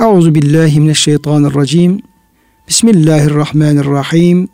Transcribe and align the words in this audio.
Euzu 0.00 0.34
billahi 0.34 0.80
mineşşeytanirracim. 0.80 2.02
Bismillahirrahmanirrahim. 2.68 4.48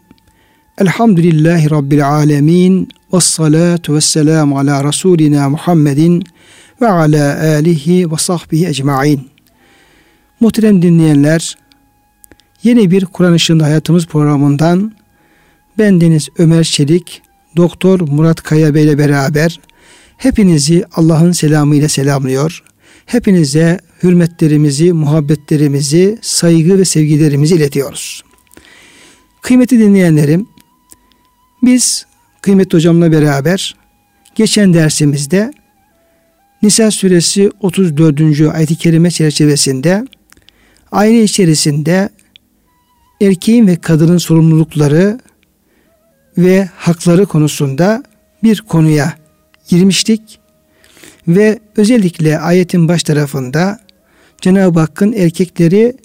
Elhamdülillahi 0.78 1.70
rabbil 1.70 2.08
alamin. 2.08 2.88
Ves 3.12 3.24
salatu 3.24 3.94
vesselam 3.94 4.56
ala 4.56 4.84
rasulina 4.84 5.48
Muhammedin 5.48 6.24
ve 6.80 6.88
ala 6.88 7.40
alihi 7.40 8.12
ve 8.12 8.16
sahbihi 8.16 8.66
ecmaîn. 8.66 9.20
Muhterem 10.40 10.82
dinleyenler, 10.82 11.56
yeni 12.62 12.90
bir 12.90 13.04
Kur'an 13.04 13.34
Işığında 13.34 13.64
Hayatımız 13.64 14.06
programından 14.06 14.92
ben 15.78 16.00
Deniz 16.00 16.28
Ömer 16.38 16.64
Çelik, 16.64 17.22
Doktor 17.56 18.00
Murat 18.00 18.42
Kaya 18.42 18.74
Bey 18.74 18.84
ile 18.84 18.98
beraber 18.98 19.60
hepinizi 20.16 20.84
Allah'ın 20.94 21.32
selamıyla 21.32 21.88
selamlıyor. 21.88 22.62
Hepinize 23.06 23.80
hürmetlerimizi, 24.02 24.92
muhabbetlerimizi, 24.92 26.18
saygı 26.22 26.78
ve 26.78 26.84
sevgilerimizi 26.84 27.54
iletiyoruz. 27.54 28.24
Kıymetli 29.42 29.78
dinleyenlerim, 29.78 30.48
biz 31.62 32.06
kıymetli 32.42 32.76
hocamla 32.76 33.12
beraber 33.12 33.76
geçen 34.34 34.74
dersimizde 34.74 35.52
Nisa 36.62 36.90
suresi 36.90 37.50
34. 37.60 38.40
ayet-i 38.54 38.76
kerime 38.76 39.10
çerçevesinde 39.10 40.04
aile 40.92 41.22
içerisinde 41.22 42.08
erkeğin 43.20 43.66
ve 43.66 43.76
kadının 43.76 44.18
sorumlulukları 44.18 45.20
ve 46.38 46.68
hakları 46.76 47.26
konusunda 47.26 48.02
bir 48.42 48.60
konuya 48.60 49.14
girmiştik 49.68 50.40
ve 51.28 51.58
özellikle 51.76 52.38
ayetin 52.38 52.88
baş 52.88 53.02
tarafında 53.02 53.78
Cenab-ı 54.40 54.80
Hakk'ın 54.80 55.12
erkekleri 55.12 55.96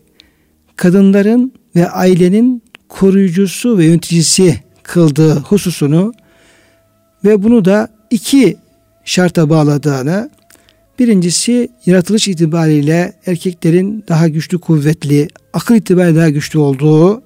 kadınların 0.75 1.53
ve 1.75 1.89
ailenin 1.89 2.63
koruyucusu 2.89 3.77
ve 3.77 3.85
yöneticisi 3.85 4.59
kıldığı 4.83 5.35
hususunu 5.35 6.13
ve 7.25 7.43
bunu 7.43 7.65
da 7.65 7.87
iki 8.09 8.57
şarta 9.05 9.49
bağladığını 9.49 10.29
birincisi 10.99 11.69
yaratılış 11.85 12.27
itibariyle 12.27 13.13
erkeklerin 13.25 14.03
daha 14.07 14.27
güçlü 14.27 14.59
kuvvetli 14.59 15.27
akıl 15.53 15.75
itibariyle 15.75 16.19
daha 16.19 16.29
güçlü 16.29 16.59
olduğu 16.59 17.21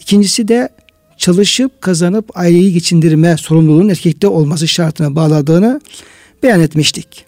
ikincisi 0.00 0.48
de 0.48 0.68
çalışıp 1.16 1.80
kazanıp 1.80 2.38
aileyi 2.38 2.72
geçindirme 2.72 3.36
sorumluluğunun 3.36 3.88
erkekte 3.88 4.28
olması 4.28 4.68
şartına 4.68 5.14
bağladığını 5.14 5.80
beyan 6.42 6.60
etmiştik. 6.60 7.27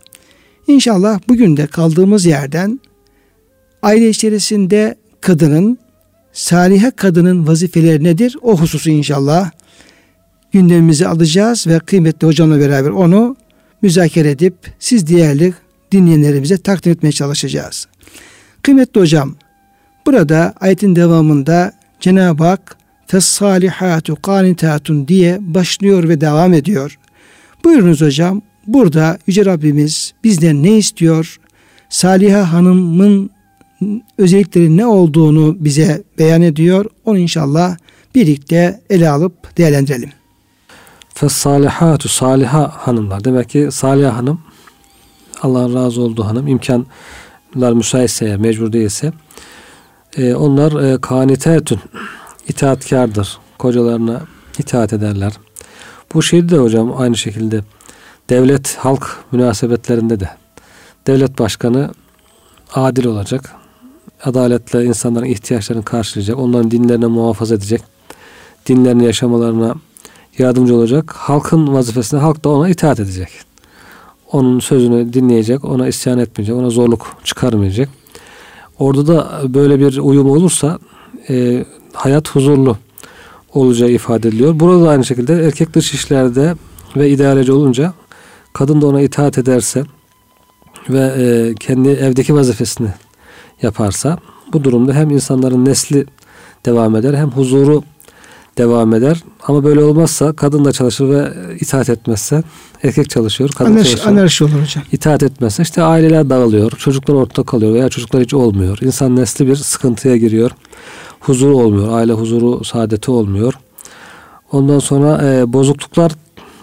İnşallah 0.66 1.20
bugün 1.28 1.56
de 1.56 1.66
kaldığımız 1.66 2.27
yerden 2.27 2.80
aile 3.83 4.08
içerisinde 4.08 4.94
kadının, 5.20 5.78
salihe 6.33 6.91
kadının 6.91 7.47
vazifeleri 7.47 8.05
nedir? 8.05 8.36
O 8.42 8.61
hususu 8.61 8.91
inşallah 8.91 9.50
gündemimize 10.52 11.08
alacağız 11.08 11.67
ve 11.67 11.78
kıymetli 11.78 12.27
hocamla 12.27 12.61
beraber 12.61 12.91
onu 12.91 13.36
müzakere 13.83 14.30
edip 14.30 14.55
siz 14.78 15.06
değerli 15.06 15.55
dinleyenlerimize 15.92 16.56
takdim 16.56 16.92
etmeye 16.92 17.12
çalışacağız. 17.12 17.86
Kıymetli 18.62 19.00
hocam, 19.00 19.34
burada 20.06 20.55
ayetin 20.61 20.97
devamında 20.97 21.72
Cenab-ı 22.00 22.45
Hak 22.45 22.77
fessalihatu 23.06 24.17
kanitatun 24.22 25.08
diye 25.08 25.39
başlıyor 25.41 26.08
ve 26.08 26.20
devam 26.20 26.55
ediyor. 26.55 26.98
Buyurunuz 27.64 28.00
hocam, 28.00 28.42
burada 28.66 29.19
Yüce 29.27 29.44
Rabbimiz 29.44 30.14
bizden 30.25 30.62
ne 30.62 30.77
istiyor? 30.77 31.41
Saliha 31.89 32.53
Hanım'ın 32.53 33.30
özellikleri 34.19 34.77
ne 34.77 34.86
olduğunu 34.86 35.56
bize 35.61 36.02
beyan 36.19 36.42
ediyor. 36.42 36.86
Onu 37.05 37.19
inşallah 37.19 37.77
birlikte 38.14 38.80
ele 38.91 39.08
alıp 39.08 39.56
değerlendirelim. 39.56 40.11
Fessalihatu 41.14 42.08
saliha 42.08 42.73
hanımlar. 42.77 43.24
Demek 43.24 43.48
ki 43.48 43.68
Saliha 43.70 44.17
hanım 44.17 44.40
Allah'ın 45.42 45.74
razı 45.74 46.01
olduğu 46.01 46.24
hanım 46.24 46.48
imkanlar 46.48 47.73
müsaitse 47.73 48.24
eğer 48.24 48.36
mecbur 48.36 48.73
değilse 48.73 49.13
e, 50.17 50.34
onlar 50.34 50.83
e, 50.83 51.01
kanitetün 51.01 51.80
itaatkardır. 52.48 53.39
Kocalarına 53.58 54.23
itaat 54.58 54.92
ederler. 54.92 55.33
Bu 56.14 56.23
şeyde 56.23 56.48
de 56.48 56.58
hocam 56.58 56.95
aynı 56.98 57.17
şekilde 57.17 57.61
devlet 58.30 58.77
halk 58.77 59.24
münasebetlerinde 59.33 60.20
de 60.20 60.30
devlet 61.07 61.39
başkanı 61.39 61.91
adil 62.74 63.05
olacak. 63.05 63.55
Adaletle 64.24 64.85
insanların 64.85 65.24
ihtiyaçlarını 65.24 65.85
karşılayacak. 65.85 66.39
Onların 66.39 66.70
dinlerini 66.70 67.07
muhafaza 67.07 67.55
edecek. 67.55 67.83
Dinlerini 68.67 69.05
yaşamalarına 69.05 69.74
yardımcı 70.39 70.77
olacak. 70.77 71.13
Halkın 71.17 71.74
vazifesine 71.74 72.20
halk 72.20 72.45
da 72.45 72.48
ona 72.48 72.69
itaat 72.69 73.01
edecek. 73.01 73.29
Onun 74.33 74.61
sözünü 74.61 75.13
dinleyecek, 75.13 75.64
ona 75.64 75.89
isyan 75.89 76.19
etmeyecek, 76.19 76.57
ona 76.57 76.70
zorluk 76.70 77.17
çıkarmayacak. 77.24 77.89
Orada 78.79 79.07
da 79.07 79.40
böyle 79.55 79.80
bir 79.80 79.98
uyum 79.98 80.30
olursa 80.30 80.79
e, 81.30 81.64
hayat 81.92 82.29
huzurlu 82.29 82.77
olacağı 83.55 83.90
ifade 83.90 84.29
ediliyor. 84.29 84.61
Burada 84.61 84.85
da 84.85 84.89
aynı 84.89 85.05
şekilde 85.05 85.46
erkek 85.46 85.74
dış 85.74 85.95
işlerde 85.95 86.55
ve 86.96 87.11
idareci 87.11 87.52
olunca 87.52 87.95
kadın 88.60 88.80
da 88.80 88.86
ona 88.86 89.00
itaat 89.00 89.38
ederse 89.38 89.84
ve 90.88 91.12
e, 91.18 91.54
kendi 91.54 91.88
evdeki 91.88 92.34
vazifesini 92.34 92.88
yaparsa 93.62 94.18
bu 94.52 94.64
durumda 94.64 94.94
hem 94.94 95.10
insanların 95.10 95.64
nesli 95.64 96.06
devam 96.66 96.96
eder 96.96 97.14
hem 97.14 97.30
huzuru 97.30 97.82
devam 98.58 98.94
eder. 98.94 99.24
Ama 99.46 99.64
böyle 99.64 99.84
olmazsa 99.84 100.32
kadın 100.32 100.64
da 100.64 100.72
çalışır 100.72 101.08
ve 101.08 101.32
itaat 101.60 101.88
etmezse 101.88 102.42
erkek 102.82 103.10
çalışıyor, 103.10 103.50
kadın 103.50 103.70
anarşi, 103.70 103.90
çalışıyor. 103.90 104.12
Anarşi 104.12 104.44
olur 104.44 104.62
hocam. 104.62 104.84
İtaat 104.92 105.22
etmezse 105.22 105.62
işte 105.62 105.82
aileler 105.82 106.30
dağılıyor, 106.30 106.70
çocuklar 106.70 107.14
ortada 107.14 107.42
kalıyor 107.42 107.74
veya 107.74 107.88
çocuklar 107.88 108.22
hiç 108.22 108.34
olmuyor. 108.34 108.78
İnsan 108.82 109.16
nesli 109.16 109.46
bir 109.46 109.56
sıkıntıya 109.56 110.16
giriyor. 110.16 110.50
Huzuru 111.20 111.56
olmuyor, 111.56 111.92
aile 111.92 112.12
huzuru, 112.12 112.64
saadeti 112.64 113.10
olmuyor. 113.10 113.54
Ondan 114.52 114.78
sonra 114.78 115.20
e, 115.24 115.52
bozukluklar 115.52 116.12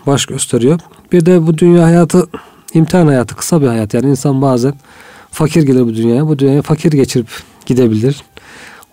baş 0.07 0.25
gösteriyor. 0.25 0.79
Bir 1.12 1.25
de 1.25 1.47
bu 1.47 1.57
dünya 1.57 1.84
hayatı 1.84 2.28
imtihan 2.73 3.07
hayatı 3.07 3.35
kısa 3.35 3.62
bir 3.62 3.68
hayat. 3.68 3.94
Yani 3.94 4.09
insan 4.09 4.41
bazen 4.41 4.73
fakir 5.31 5.63
gelir 5.63 5.81
bu 5.81 5.95
dünyaya. 5.95 6.28
Bu 6.28 6.40
dünyaya 6.40 6.62
fakir 6.62 6.91
geçirip 6.91 7.28
gidebilir. 7.66 8.23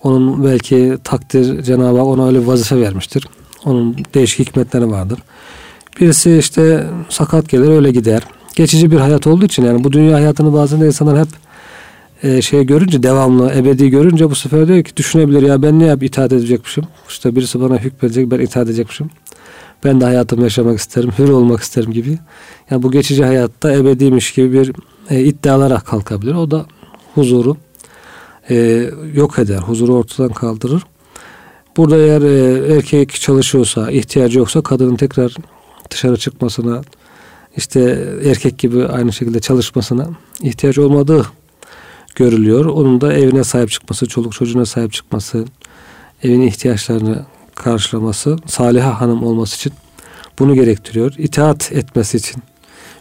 Onun 0.02 0.44
belki 0.44 0.98
takdir 1.04 1.62
Cenab-ı 1.62 1.98
Hak 1.98 2.06
ona 2.06 2.26
öyle 2.26 2.40
bir 2.40 2.46
vazife 2.46 2.80
vermiştir. 2.80 3.28
Onun 3.64 3.96
değişik 4.14 4.48
hikmetleri 4.48 4.90
vardır. 4.90 5.18
Birisi 6.00 6.36
işte 6.36 6.86
sakat 7.08 7.48
gelir 7.48 7.68
öyle 7.68 7.90
gider. 7.90 8.22
Geçici 8.56 8.90
bir 8.90 8.96
hayat 8.96 9.26
olduğu 9.26 9.44
için 9.44 9.64
yani 9.64 9.84
bu 9.84 9.92
dünya 9.92 10.16
hayatını 10.16 10.52
bazen 10.52 10.80
de 10.80 10.86
insanlar 10.86 11.18
hep 11.18 11.28
e, 12.22 12.42
şey 12.42 12.66
görünce 12.66 13.02
devamlı 13.02 13.52
ebedi 13.54 13.90
görünce 13.90 14.30
bu 14.30 14.34
sefer 14.34 14.68
diyor 14.68 14.84
ki 14.84 14.96
düşünebilir 14.96 15.42
ya 15.42 15.62
ben 15.62 15.78
ne 15.78 15.84
yap 15.84 16.02
itaat 16.02 16.32
edecekmişim. 16.32 16.84
İşte 17.08 17.36
birisi 17.36 17.60
bana 17.60 17.78
hükmedecek 17.78 18.30
ben 18.30 18.38
itaat 18.38 18.66
edecekmişim. 18.66 19.10
Ben 19.84 20.00
de 20.00 20.04
hayatımı 20.04 20.42
yaşamak 20.42 20.78
isterim, 20.78 21.10
hür 21.18 21.28
olmak 21.28 21.60
isterim 21.60 21.92
gibi. 21.92 22.18
Yani 22.70 22.82
bu 22.82 22.90
geçici 22.90 23.24
hayatta 23.24 23.72
ebediymiş 23.72 24.32
gibi 24.32 24.52
bir 24.52 24.72
e, 25.10 25.20
iddialara 25.20 25.80
kalkabilir. 25.80 26.34
O 26.34 26.50
da 26.50 26.66
huzuru 27.14 27.56
e, 28.50 28.90
yok 29.14 29.38
eder. 29.38 29.58
Huzuru 29.58 29.94
ortadan 29.94 30.32
kaldırır. 30.32 30.82
Burada 31.76 31.96
eğer 31.96 32.22
e, 32.22 32.74
erkek 32.76 33.12
çalışıyorsa, 33.12 33.90
ihtiyacı 33.90 34.38
yoksa 34.38 34.62
kadının 34.62 34.96
tekrar 34.96 35.34
dışarı 35.90 36.16
çıkmasına, 36.16 36.82
işte 37.56 38.08
erkek 38.24 38.58
gibi 38.58 38.86
aynı 38.86 39.12
şekilde 39.12 39.40
çalışmasına 39.40 40.08
ihtiyaç 40.42 40.78
olmadığı 40.78 41.26
görülüyor. 42.14 42.64
Onun 42.64 43.00
da 43.00 43.12
evine 43.12 43.44
sahip 43.44 43.70
çıkması, 43.70 44.06
çoluk 44.06 44.32
çocuğuna 44.32 44.66
sahip 44.66 44.92
çıkması, 44.92 45.44
evin 46.22 46.40
ihtiyaçlarını 46.40 47.24
karşılaması, 47.54 48.36
saliha 48.46 49.00
hanım 49.00 49.22
olması 49.22 49.56
için 49.56 49.72
bunu 50.38 50.54
gerektiriyor. 50.54 51.14
İtaat 51.18 51.72
etmesi 51.72 52.16
için. 52.16 52.42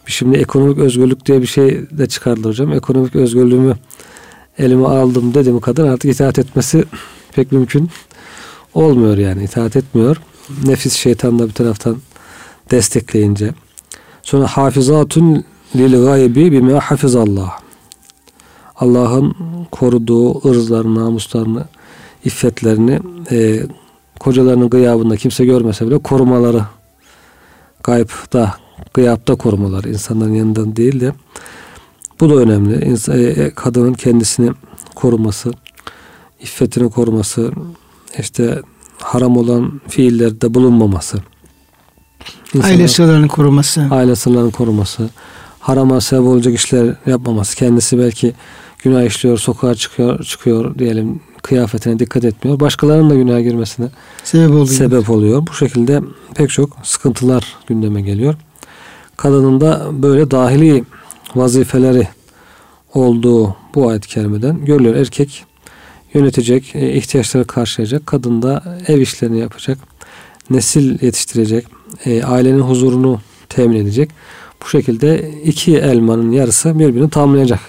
Şimdi 0.06 0.38
ekonomik 0.38 0.78
özgürlük 0.78 1.26
diye 1.26 1.42
bir 1.42 1.48
şey 1.48 1.90
de 1.92 2.08
çıkardılar 2.08 2.50
hocam. 2.50 2.74
Ekonomik 2.74 3.16
özgürlüğümü 3.16 3.76
elime 4.58 4.88
aldım 4.88 5.34
dedim 5.34 5.60
kadın 5.60 5.88
artık 5.88 6.12
itaat 6.12 6.40
etmesi 6.40 6.86
pek 7.32 7.52
mümkün 7.52 7.90
olmuyor 8.74 9.18
yani 9.18 9.44
itaat 9.44 9.76
etmiyor. 9.76 10.18
Nefis 10.66 10.94
şeytan 10.94 11.40
da 11.40 11.48
bir 11.48 11.54
taraftan 11.54 11.98
destekleyince. 12.72 13.54
Sonra 14.24 14.48
hafizatun 14.48 15.44
lil 15.76 16.06
gaybi 16.06 16.52
bima 16.52 16.80
hafizallah. 16.80 17.60
Allah'ın 18.76 19.36
koruduğu 19.72 20.50
ırzlarını, 20.50 21.00
namuslarını, 21.00 21.66
iffetlerini 22.26 23.00
e, 23.32 23.64
kocalarının 24.24 24.70
gıyabında 24.70 25.18
kimse 25.18 25.46
görmese 25.46 25.88
bile 25.88 25.98
korumaları 25.98 26.62
gayipta, 27.84 28.56
gıyapta 28.94 29.36
korumaları 29.36 29.90
insanların 29.90 30.34
yanından 30.34 30.76
değil 30.76 31.00
de 31.00 31.14
bu 32.20 32.30
da 32.30 32.36
önemli. 32.36 32.86
İnsan, 32.86 33.24
e, 33.24 33.52
kadının 33.56 33.94
kendisini 33.94 34.52
koruması, 34.96 35.52
iffetini 36.40 36.90
koruması, 36.90 37.52
işte 38.20 38.62
haram 39.02 39.38
olan 39.38 39.82
fiillerde 39.88 40.54
bulunmaması. 40.54 41.18
aile 42.64 42.88
sırlarını 42.88 43.28
koruması. 43.28 43.88
Aile 43.92 44.16
sırlarını 44.16 44.52
koruması. 44.52 45.10
Harama 45.60 46.02
sebep 46.02 46.24
olacak 46.24 46.54
işler 46.54 46.96
yapmaması. 47.06 47.56
Kendisi 47.56 48.00
belki 48.00 48.34
günah 48.84 49.04
işliyor, 49.04 49.38
sokağa 49.38 49.76
çıkıyor, 49.76 50.24
çıkıyor 50.24 50.80
diyelim 50.80 51.22
kıyafetine 51.44 52.00
dikkat 52.00 52.26
etmiyor. 52.26 52.60
Başkalarının 52.60 53.10
da 53.10 53.16
günaha 53.16 53.42
girmesine 53.44 53.88
sebep 54.24 54.50
oluyor. 54.50 54.68
sebep 54.68 55.10
oluyor. 55.10 55.48
Bu 55.48 55.54
şekilde 55.54 56.02
pek 56.36 56.50
çok 56.50 56.78
sıkıntılar 56.84 57.56
gündeme 57.68 58.02
geliyor. 58.02 58.36
Kadının 59.18 59.62
da 59.62 59.88
böyle 59.92 60.32
dahili 60.32 60.84
vazifeleri 61.36 62.08
olduğu 62.94 63.56
bu 63.76 63.90
ayet-i 63.90 64.08
kerimeden 64.08 64.66
görülüyor. 64.66 64.96
Erkek 64.96 65.46
yönetecek, 66.14 66.76
e, 66.76 66.94
ihtiyaçları 66.94 67.48
karşılayacak. 67.48 68.08
Kadın 68.08 68.42
da 68.42 68.64
ev 68.88 69.00
işlerini 69.00 69.40
yapacak. 69.40 69.78
Nesil 70.50 71.04
yetiştirecek. 71.04 71.66
E, 72.06 72.24
ailenin 72.24 72.60
huzurunu 72.60 73.22
temin 73.50 73.76
edecek. 73.76 74.10
Bu 74.64 74.70
şekilde 74.70 75.32
iki 75.46 75.78
elmanın 75.78 76.32
yarısı 76.32 76.80
birbirini 76.80 77.10
tamamlayacak. 77.10 77.60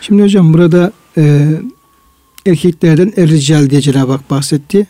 Şimdi 0.00 0.22
hocam 0.22 0.54
burada 0.54 0.92
e, 1.18 1.48
erkeklerden 2.46 3.12
errical 3.16 3.70
diye 3.70 3.80
Cenab-ı 3.80 4.12
Hak 4.12 4.30
bahsetti. 4.30 4.86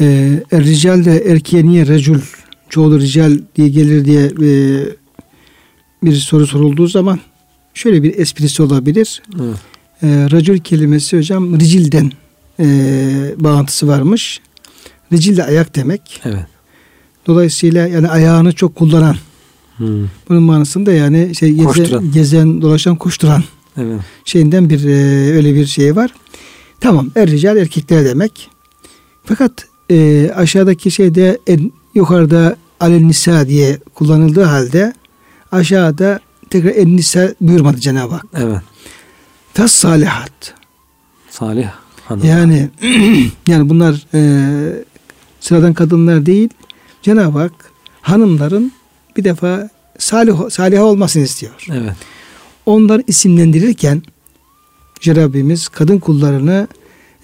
E, 0.00 0.32
errical 0.52 1.04
de 1.04 1.24
erkeğe 1.32 1.66
niye 1.66 1.86
recul 1.86 2.20
çoğulu 2.68 3.00
rical 3.00 3.38
diye 3.56 3.68
gelir 3.68 4.04
diye 4.04 4.24
e, 4.24 4.50
bir 6.02 6.14
soru 6.14 6.46
sorulduğu 6.46 6.86
zaman 6.86 7.20
şöyle 7.74 8.02
bir 8.02 8.18
esprisi 8.18 8.62
olabilir. 8.62 9.22
Evet. 9.40 9.56
E, 10.02 10.08
racul 10.30 10.58
kelimesi 10.58 11.16
hocam 11.16 11.60
ricilden 11.60 12.12
e, 12.60 12.66
bağıntısı 13.36 13.88
varmış. 13.88 14.40
Ricil 15.12 15.36
de 15.36 15.44
ayak 15.44 15.76
demek. 15.76 16.20
Evet. 16.24 16.46
Dolayısıyla 17.26 17.88
yani 17.88 18.08
ayağını 18.08 18.52
çok 18.52 18.74
kullanan. 18.74 19.16
Hmm. 19.76 20.08
Bunun 20.28 20.42
manasında 20.42 20.92
yani 20.92 21.34
şey 21.34 21.52
gezen, 21.52 22.12
gezen 22.12 22.62
dolaşan 22.62 22.96
koşturan. 22.96 23.44
Evet. 23.80 24.00
Şeyinden 24.24 24.70
bir 24.70 24.84
e, 24.84 25.36
öyle 25.36 25.54
bir 25.54 25.66
şey 25.66 25.96
var. 25.96 26.14
Tamam 26.80 27.10
er 27.16 27.30
rical 27.30 27.56
erkekler 27.56 28.04
demek. 28.04 28.50
Fakat 29.24 29.52
e, 29.90 30.30
aşağıdaki 30.36 30.90
şeyde 30.90 31.38
en, 31.46 31.72
yukarıda 31.94 32.56
alel 32.80 33.02
nisa 33.02 33.48
diye 33.48 33.78
kullanıldığı 33.94 34.44
halde 34.44 34.92
aşağıda 35.52 36.20
tekrar 36.50 36.74
en 36.74 36.96
nisa 36.96 37.34
buyurmadı 37.40 37.80
Cenab-ı 37.80 38.14
Hak. 38.14 38.26
Evet. 38.34 38.60
Tas 39.54 39.72
salihat. 39.72 40.54
Salih 41.30 41.68
hanım. 42.04 42.24
Yani 42.24 42.68
yani 43.46 43.68
bunlar 43.68 44.06
e, 44.14 44.20
sıradan 45.40 45.74
kadınlar 45.74 46.26
değil. 46.26 46.48
Cenab-ı 47.02 47.38
Hak 47.38 47.52
hanımların 48.00 48.72
bir 49.16 49.24
defa 49.24 49.70
salih 49.98 50.50
salih 50.50 50.82
olmasını 50.82 51.22
istiyor. 51.22 51.66
Evet. 51.72 51.92
Onları 52.70 53.02
isimlendirirken 53.06 54.02
Rabbimiz 55.06 55.68
kadın 55.68 55.98
kullarını 55.98 56.68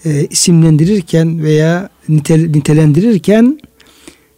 e, 0.04 0.26
isimlendirirken 0.30 1.42
veya 1.42 1.90
nitel, 2.08 2.50
nitelendirirken 2.50 3.60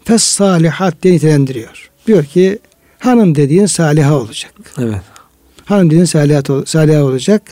fes 0.05 0.23
salihat 0.23 1.03
diye 1.03 1.15
nitelendiriyor. 1.15 1.91
Diyor 2.07 2.25
ki 2.25 2.59
hanım 2.99 3.35
dediğin 3.35 3.67
saliha 3.67 4.17
olacak. 4.17 4.53
Evet. 4.79 5.01
Hanım 5.65 5.91
dediğin 5.91 6.05
saliha, 6.05 6.43
saliha 6.67 7.05
olacak. 7.05 7.43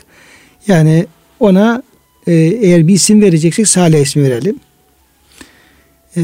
Yani 0.67 1.05
ona 1.39 1.83
e, 2.27 2.33
eğer 2.33 2.87
bir 2.87 2.93
isim 2.93 3.21
vereceksek 3.21 3.67
salih 3.67 4.01
ismi 4.01 4.23
verelim. 4.23 4.59
E, 6.17 6.23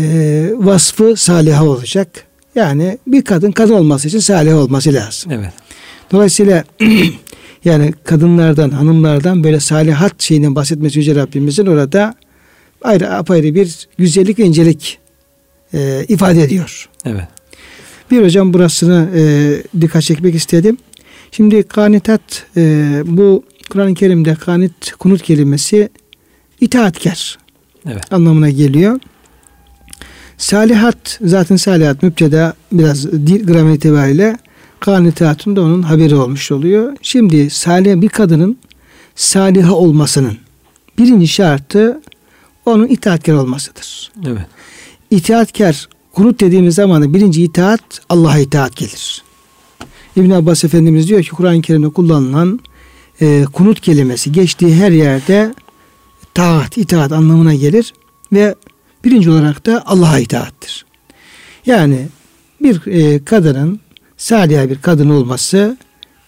vasfı 0.56 1.16
saliha 1.18 1.66
olacak. 1.66 2.26
Yani 2.56 2.98
bir 3.08 3.22
kadın 3.22 3.52
kadın 3.52 3.74
olması 3.74 4.08
için 4.08 4.20
salih 4.20 4.56
olması 4.56 4.94
lazım. 4.94 5.32
Evet. 5.32 5.54
Dolayısıyla 6.12 6.64
yani 7.66 7.94
kadınlardan, 8.04 8.70
hanımlardan 8.70 9.44
böyle 9.44 9.60
salihat 9.60 10.22
şeyinden 10.22 10.56
bahsetmesi 10.56 11.00
Yüce 11.00 11.16
Rabbimizin 11.16 11.66
orada 11.66 12.16
ayrı 12.82 13.14
apayrı 13.14 13.56
bir 13.56 13.88
güzellik 13.98 14.40
ve 14.40 14.44
incelik 14.44 15.00
e, 15.74 16.06
ifade 16.08 16.44
ediyor. 16.44 16.90
Evet. 17.06 17.28
Bir 18.12 18.24
hocam 18.24 18.54
burasını 18.54 19.10
e, 19.16 19.82
dikkat 19.82 20.04
çekmek 20.04 20.36
istedim. 20.36 20.78
Şimdi 21.32 21.64
kanitat 21.64 22.46
e, 22.58 23.02
bu 23.06 23.44
Kur'an-ı 23.70 23.94
Kerim'de 23.94 24.36
kanit 24.36 24.92
kunut 24.92 25.22
kelimesi 25.22 25.90
itaatkar 26.62 27.38
evet. 27.88 28.14
anlamına 28.14 28.50
geliyor. 28.50 29.00
Salihat 30.38 31.20
zaten 31.22 31.56
salihat 31.56 32.04
müpteda 32.04 32.54
biraz 32.72 33.12
dil 33.12 33.48
gramer 33.48 33.74
itibariyle 33.74 34.38
kanitatın 34.84 35.56
da 35.56 35.62
onun 35.62 35.82
haberi 35.82 36.16
olmuş 36.16 36.52
oluyor. 36.52 36.98
Şimdi 37.02 37.50
salih 37.50 38.02
bir 38.02 38.10
kadının 38.10 38.58
saliha 39.16 39.74
olmasının 39.74 40.38
birinci 40.98 41.28
şartı 41.28 42.02
onun 42.66 42.88
itaatkar 42.88 43.34
olmasıdır. 43.34 44.12
Evet. 44.28 44.46
İtaatkar 45.12 45.90
kunut 46.14 46.40
dediğimiz 46.40 46.76
zaman 46.76 47.14
birinci 47.14 47.44
itaat 47.44 47.82
Allah'a 48.10 48.40
itaat 48.40 48.76
gelir. 48.76 49.24
İbn 50.16 50.32
Abbas 50.32 50.64
Efendimiz 50.64 51.08
diyor 51.08 51.24
ki 51.24 51.30
Kur'an-ı 51.30 51.62
Kerim'de 51.62 51.90
kullanılan 51.90 52.60
e, 53.22 53.46
kunut 53.54 53.82
kelimesi 53.82 54.32
geçtiği 54.32 54.76
her 54.76 54.92
yerde 54.92 55.54
taat, 56.34 56.78
itaat 56.78 57.12
anlamına 57.12 57.56
gelir 57.56 57.94
ve 58.34 58.56
birinci 59.06 59.30
olarak 59.30 59.66
da 59.66 59.84
Allah'a 59.86 60.20
itaattir. 60.20 60.86
Yani 61.66 62.08
bir 62.62 62.88
e, 62.88 63.24
kadının 63.26 63.80
salih 64.24 64.70
bir 64.70 64.82
kadın 64.82 65.10
olması 65.10 65.78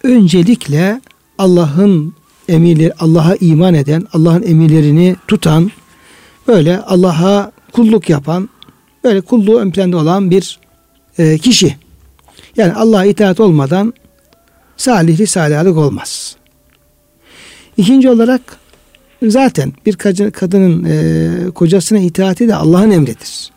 öncelikle 0.03 1.01
Allah'ın 1.37 2.13
emirleri, 2.49 2.93
Allah'a 2.93 3.35
iman 3.35 3.73
eden, 3.73 4.07
Allah'ın 4.13 4.43
emirlerini 4.43 5.15
tutan, 5.27 5.71
böyle 6.47 6.79
Allah'a 6.79 7.51
kulluk 7.71 8.09
yapan, 8.09 8.49
böyle 9.03 9.21
kulluğu 9.21 9.59
ön 9.59 9.71
planda 9.71 9.97
olan 9.97 10.31
bir 10.31 10.59
e, 11.17 11.37
kişi. 11.37 11.75
Yani 12.57 12.73
Allah'a 12.73 13.05
itaat 13.05 13.39
olmadan 13.39 13.93
salihli 14.77 15.27
salihlik 15.27 15.77
olmaz. 15.77 16.35
İkinci 17.77 18.09
olarak 18.09 18.41
zaten 19.23 19.73
bir 19.85 19.95
kadının 20.31 20.85
e, 20.85 21.51
kocasına 21.51 21.99
itaati 21.99 22.47
de 22.47 22.55
Allah'ın 22.55 22.91
emridir. 22.91 23.51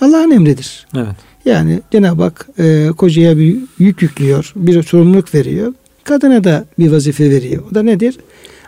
Allah'ın 0.00 0.30
emridir. 0.30 0.86
Evet. 0.96 1.31
Yani 1.44 1.80
Cenab-ı 1.92 2.22
Hak 2.22 2.48
e, 2.58 2.88
kocaya 2.96 3.38
bir 3.38 3.56
yük 3.78 4.02
yüklüyor, 4.02 4.52
bir 4.56 4.82
sorumluluk 4.82 5.34
veriyor. 5.34 5.74
Kadına 6.04 6.44
da 6.44 6.64
bir 6.78 6.92
vazife 6.92 7.30
veriyor. 7.30 7.62
O 7.70 7.74
da 7.74 7.82
nedir? 7.82 8.18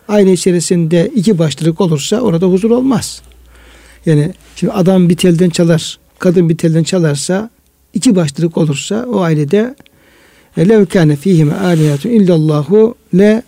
Aile 0.09 0.33
içerisinde 0.33 1.11
iki 1.15 1.39
başlılık 1.39 1.81
olursa 1.81 2.21
orada 2.21 2.47
huzur 2.47 2.71
olmaz. 2.71 3.23
Yani 4.07 4.33
şimdi 4.57 4.73
adam 4.73 5.09
bir 5.09 5.17
telden 5.17 5.51
çalar, 5.51 5.99
kadın 6.19 6.49
bir 6.49 6.57
telden 6.57 6.83
çalarsa 6.83 7.51
iki 7.95 8.17
başlılık 8.17 8.57
olursa 8.57 9.07
o 9.09 9.21
ailede 9.21 9.75
lev 10.59 10.87
kâne 10.87 11.17
fîhime 11.17 11.55
âliyatun 11.55 12.11
illallahu 12.11 12.95
le 13.15 13.43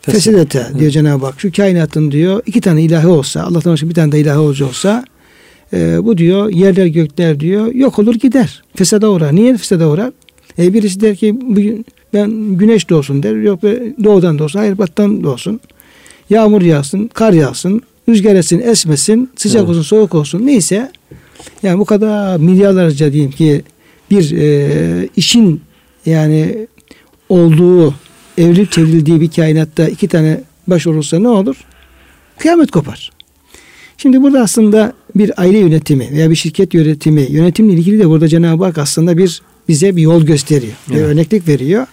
fesedete 0.00 0.66
diyor 0.78 0.90
Cenab-ı 0.90 1.26
Hak. 1.26 1.40
Şu 1.40 1.52
kainatın 1.52 2.10
diyor 2.10 2.42
iki 2.46 2.60
tane 2.60 2.82
ilahi 2.82 3.06
olsa 3.06 3.42
Allah'tan 3.42 3.72
başka 3.72 3.88
bir 3.88 3.94
tane 3.94 4.12
de 4.12 4.20
ilahi 4.20 4.38
olsa 4.38 5.04
e, 5.72 6.04
bu 6.04 6.18
diyor 6.18 6.52
yerler 6.52 6.86
gökler 6.86 7.40
diyor 7.40 7.74
yok 7.74 7.98
olur 7.98 8.14
gider. 8.14 8.62
Fesada 8.74 9.10
uğrar. 9.10 9.34
Niye 9.34 9.56
fesada 9.56 9.88
uğrar? 9.88 10.12
E, 10.58 10.74
birisi 10.74 11.00
der 11.00 11.16
ki 11.16 11.36
bugün 11.42 11.86
ben 12.14 12.30
güneş 12.56 12.90
doğsun 12.90 13.22
der. 13.22 13.36
Yok 13.36 13.62
doğudan 14.04 14.38
doğsun. 14.38 14.58
Hayır 14.58 14.78
battan 14.78 15.24
doğsun. 15.24 15.60
Yağmur 16.30 16.62
yağsın, 16.62 17.08
kar 17.14 17.32
yağsın, 17.32 17.82
rüzgar 18.08 18.34
etsin, 18.34 18.58
esmesin, 18.58 19.30
sıcak 19.36 19.60
evet. 19.60 19.70
olsun, 19.70 19.82
soğuk 19.82 20.14
olsun. 20.14 20.46
Neyse 20.46 20.92
yani 21.62 21.78
bu 21.78 21.84
kadar 21.84 22.36
milyarlarca 22.36 23.12
diyeyim 23.12 23.32
ki 23.32 23.62
bir 24.10 24.32
e, 24.36 25.08
işin 25.16 25.60
yani 26.06 26.66
olduğu 27.28 27.94
evrilip 28.38 28.72
çevrildiği 28.72 29.20
bir 29.20 29.30
kainatta 29.30 29.88
iki 29.88 30.08
tane 30.08 30.40
baş 30.66 30.86
olursa 30.86 31.18
ne 31.18 31.28
olur? 31.28 31.56
Kıyamet 32.38 32.70
kopar. 32.70 33.10
Şimdi 33.98 34.22
burada 34.22 34.40
aslında 34.40 34.92
bir 35.14 35.40
aile 35.40 35.58
yönetimi 35.58 36.08
veya 36.12 36.30
bir 36.30 36.36
şirket 36.36 36.74
yönetimi, 36.74 37.26
yönetimle 37.30 37.72
ilgili 37.72 37.98
de 37.98 38.08
burada 38.08 38.28
Cenab-ı 38.28 38.64
Hak 38.64 38.78
aslında 38.78 39.18
bir 39.18 39.42
bize 39.68 39.96
bir 39.96 40.02
yol 40.02 40.22
gösteriyor. 40.22 40.72
Evet. 40.90 40.98
Bir 40.98 41.04
örneklik 41.04 41.48
veriyor. 41.48 41.86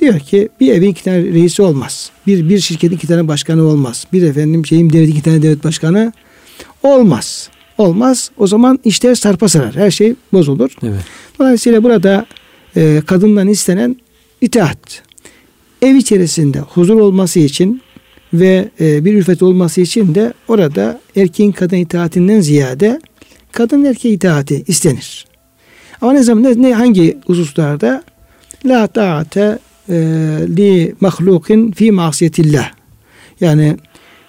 Diyor 0.00 0.20
ki 0.20 0.48
bir 0.60 0.72
evin 0.72 0.88
iki 0.88 1.04
tane 1.04 1.22
reisi 1.22 1.62
olmaz. 1.62 2.10
Bir 2.26 2.48
bir 2.48 2.60
şirketin 2.60 2.96
iki 2.96 3.06
tane 3.06 3.28
başkanı 3.28 3.62
olmaz. 3.62 4.06
Bir 4.12 4.22
efendim 4.22 4.66
şeyim 4.66 4.92
devlet 4.92 5.08
iki 5.08 5.22
tane 5.22 5.42
devlet 5.42 5.64
başkanı 5.64 6.12
olmaz. 6.82 7.48
Olmaz. 7.78 8.30
O 8.36 8.46
zaman 8.46 8.78
işler 8.84 9.14
sarpa 9.14 9.48
sarar. 9.48 9.76
Her 9.76 9.90
şey 9.90 10.14
bozulur. 10.32 10.70
Evet. 10.82 11.00
Dolayısıyla 11.38 11.82
burada 11.82 12.26
e, 12.76 13.02
kadından 13.06 13.48
istenen 13.48 13.96
itaat. 14.40 15.02
Ev 15.82 15.94
içerisinde 15.94 16.60
huzur 16.60 17.00
olması 17.00 17.40
için 17.40 17.82
ve 18.34 18.68
e, 18.80 19.04
bir 19.04 19.14
ülfet 19.14 19.42
olması 19.42 19.80
için 19.80 20.14
de 20.14 20.32
orada 20.48 21.00
erkeğin 21.16 21.52
kadın 21.52 21.76
itaatinden 21.76 22.40
ziyade 22.40 23.00
kadın 23.52 23.84
erkeğe 23.84 24.14
itaati 24.14 24.64
istenir. 24.66 25.26
Ama 26.00 26.12
ne 26.12 26.22
zaman 26.22 26.62
ne, 26.62 26.74
hangi 26.74 27.18
hususlarda 27.26 28.02
la 28.64 28.86
ta'ate 28.86 29.58
e, 29.88 29.94
li 30.56 30.94
mahlukin 31.00 31.72
fi 31.72 31.92
masiyetillah. 31.92 32.70
Yani 33.40 33.76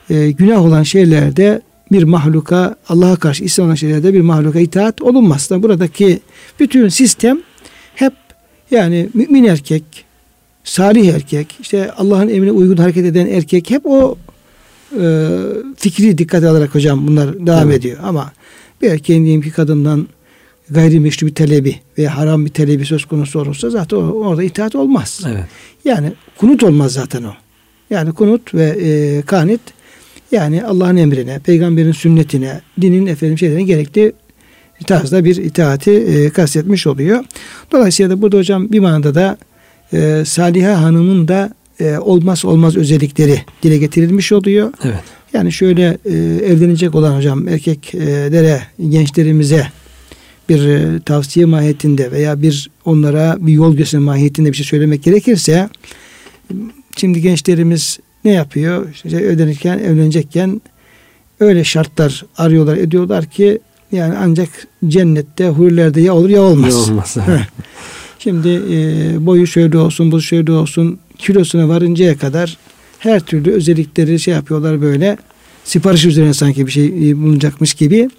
e, 0.09 0.31
günah 0.31 0.65
olan 0.65 0.83
şeylerde 0.83 1.61
bir 1.91 2.03
mahluka 2.03 2.75
Allah'a 2.89 3.15
karşı 3.15 3.43
isyan 3.43 3.67
olan 3.67 3.75
şeylerde 3.75 4.13
bir 4.13 4.21
mahluka 4.21 4.59
itaat 4.59 5.01
olunmaz. 5.01 5.49
Buradaki 5.51 6.19
bütün 6.59 6.87
sistem 6.87 7.41
hep 7.95 8.13
yani 8.71 9.09
mümin 9.13 9.43
erkek, 9.43 10.02
salih 10.63 11.13
erkek, 11.13 11.57
işte 11.61 11.91
Allah'ın 11.91 12.29
emrine 12.29 12.51
uygun 12.51 12.77
hareket 12.77 13.05
eden 13.05 13.27
erkek 13.27 13.69
hep 13.69 13.85
o 13.85 14.17
e, 15.01 15.29
fikri 15.77 16.17
dikkate 16.17 16.47
alarak 16.47 16.75
hocam 16.75 17.07
bunlar 17.07 17.47
devam 17.47 17.67
evet. 17.67 17.79
ediyor. 17.79 17.97
Ama 18.03 18.31
bir 18.81 18.89
erkeğin 18.89 19.23
diyelim 19.23 19.41
ki 19.41 19.51
kadından 19.51 20.07
gayrimeşru 20.69 21.27
bir 21.27 21.35
talebi 21.35 21.75
veya 21.97 22.17
haram 22.17 22.45
bir 22.45 22.49
talebi 22.49 22.85
söz 22.85 23.05
konusu 23.05 23.39
olursa 23.39 23.69
zaten 23.69 23.97
orada 23.97 24.43
itaat 24.43 24.75
olmaz. 24.75 25.21
Evet. 25.27 25.43
Yani 25.85 26.13
kunut 26.37 26.63
olmaz 26.63 26.93
zaten 26.93 27.23
o. 27.23 27.33
Yani 27.89 28.13
kunut 28.13 28.53
ve 28.53 28.65
e, 28.65 29.21
kanit 29.21 29.61
yani 30.31 30.63
Allah'ın 30.63 30.97
emrine, 30.97 31.39
peygamberin 31.39 31.91
sünnetine, 31.91 32.61
dinin 32.81 33.05
efendim 33.05 33.37
şeylerine 33.37 33.63
gerekli 33.63 34.13
tarzda 34.87 35.25
bir 35.25 35.35
itaati 35.35 35.91
e, 35.91 36.29
kastetmiş 36.29 36.87
oluyor. 36.87 37.25
Dolayısıyla 37.71 38.09
da 38.09 38.21
burada 38.21 38.37
hocam 38.37 38.71
bir 38.71 38.79
manada 38.79 39.15
da 39.15 39.37
e, 39.93 40.23
Saliha 40.25 40.81
Hanım'ın 40.81 41.27
da 41.27 41.53
e, 41.79 41.97
olmaz 41.97 42.45
olmaz 42.45 42.77
özellikleri 42.77 43.41
dile 43.63 43.77
getirilmiş 43.77 44.31
oluyor. 44.31 44.73
Evet. 44.83 45.03
Yani 45.33 45.51
şöyle 45.51 45.97
e, 46.05 46.11
evlenecek 46.45 46.95
olan 46.95 47.17
hocam 47.17 47.47
erkeklere, 47.47 48.61
gençlerimize 48.89 49.67
bir 50.49 50.65
e, 50.67 50.99
tavsiye 50.99 51.45
mahiyetinde 51.45 52.11
veya 52.11 52.41
bir 52.41 52.69
onlara 52.85 53.37
bir 53.39 53.53
yol 53.53 53.75
gösterme 53.75 54.05
mahiyetinde 54.05 54.51
bir 54.51 54.57
şey 54.57 54.65
söylemek 54.65 55.03
gerekirse 55.03 55.69
şimdi 56.97 57.21
gençlerimiz 57.21 57.99
ne 58.25 58.31
yapıyor? 58.31 58.89
İşte 58.93 59.17
evlenirken, 59.17 59.79
evlenecekken 59.79 60.61
öyle 61.39 61.63
şartlar 61.63 62.25
arıyorlar, 62.37 62.77
ediyorlar 62.77 63.25
ki 63.25 63.59
yani 63.91 64.15
ancak 64.17 64.49
cennette, 64.87 65.49
hurlerde 65.49 66.01
ya 66.01 66.13
olur 66.13 66.29
ya 66.29 66.41
olmaz. 66.41 66.73
Ya 66.73 66.79
olmaz. 66.79 67.17
Şimdi 68.23 68.61
e, 68.71 69.25
boyu 69.25 69.47
şöyle 69.47 69.77
olsun, 69.77 70.11
bu 70.11 70.21
şöyle 70.21 70.51
olsun, 70.51 70.99
kilosuna 71.17 71.69
varıncaya 71.69 72.17
kadar 72.17 72.57
her 72.99 73.19
türlü 73.19 73.51
özellikleri 73.51 74.19
şey 74.19 74.33
yapıyorlar 74.33 74.81
böyle. 74.81 75.17
Sipariş 75.63 76.05
üzerine 76.05 76.33
sanki 76.33 76.67
bir 76.67 76.71
şey 76.71 76.85
e, 76.85 77.17
bulunacakmış 77.17 77.73
gibi. 77.73 78.09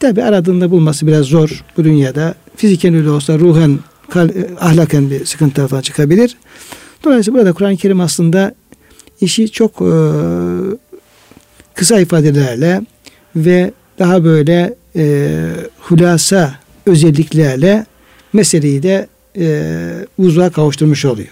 Tabi 0.00 0.22
aradığında 0.22 0.70
bulması 0.70 1.06
biraz 1.06 1.26
zor 1.26 1.64
bu 1.76 1.84
dünyada. 1.84 2.34
Fiziken 2.56 2.94
öyle 2.94 3.10
olsa 3.10 3.38
ruhen, 3.38 3.78
kal, 4.10 4.28
e, 4.28 4.48
ahlaken 4.60 5.10
bir 5.10 5.24
sıkıntı 5.24 5.66
falan 5.66 5.82
çıkabilir. 5.82 6.36
Dolayısıyla 7.04 7.38
burada 7.38 7.52
Kur'an-ı 7.52 7.76
Kerim 7.76 8.00
aslında 8.00 8.54
işi 9.20 9.50
çok 9.50 9.82
e, 9.82 9.92
kısa 11.74 12.00
ifadelerle 12.00 12.80
ve 13.36 13.72
daha 13.98 14.24
böyle 14.24 14.74
e, 14.96 15.28
hulasa 15.80 16.54
özelliklerle 16.86 17.86
meseleyi 18.32 18.82
de 18.82 19.11
e, 19.38 20.06
uzluğa 20.18 20.50
kavuşturmuş 20.50 21.04
oluyor. 21.04 21.28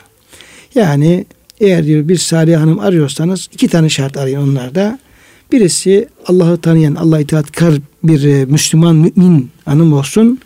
Yani 0.74 1.26
eğer 1.60 1.86
diyor 1.86 2.08
bir 2.08 2.16
Salih 2.16 2.56
Hanım 2.56 2.78
arıyorsanız 2.78 3.48
iki 3.52 3.68
tane 3.68 3.88
şart 3.88 4.16
arayın 4.16 4.40
onlarda. 4.40 4.98
Birisi 5.52 6.08
Allah'ı 6.26 6.60
tanıyan, 6.60 6.94
Allah 6.94 7.20
itaatkar 7.20 7.74
bir 8.04 8.24
e, 8.24 8.44
Müslüman, 8.44 8.96
mümin 8.96 9.50
hanım 9.64 9.92
olsun. 9.92 10.38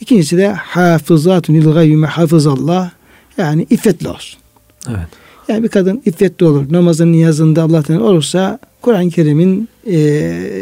İkincisi 0.00 0.36
de 0.36 0.48
hafızatun 0.48 1.54
il 1.54 1.72
gayyume 1.72 2.06
hafızallah. 2.06 2.90
Yani 3.38 3.66
iffetli 3.70 4.08
olsun. 4.08 4.40
Evet. 4.88 5.06
Yani 5.48 5.62
bir 5.62 5.68
kadın 5.68 6.02
iffetli 6.06 6.46
olur. 6.46 6.72
Namazın 6.72 7.12
niyazında 7.12 7.62
Allah'tan 7.62 8.02
olursa 8.02 8.58
Kur'an-ı 8.80 9.10
Kerim'in 9.10 9.68
e, 9.86 9.94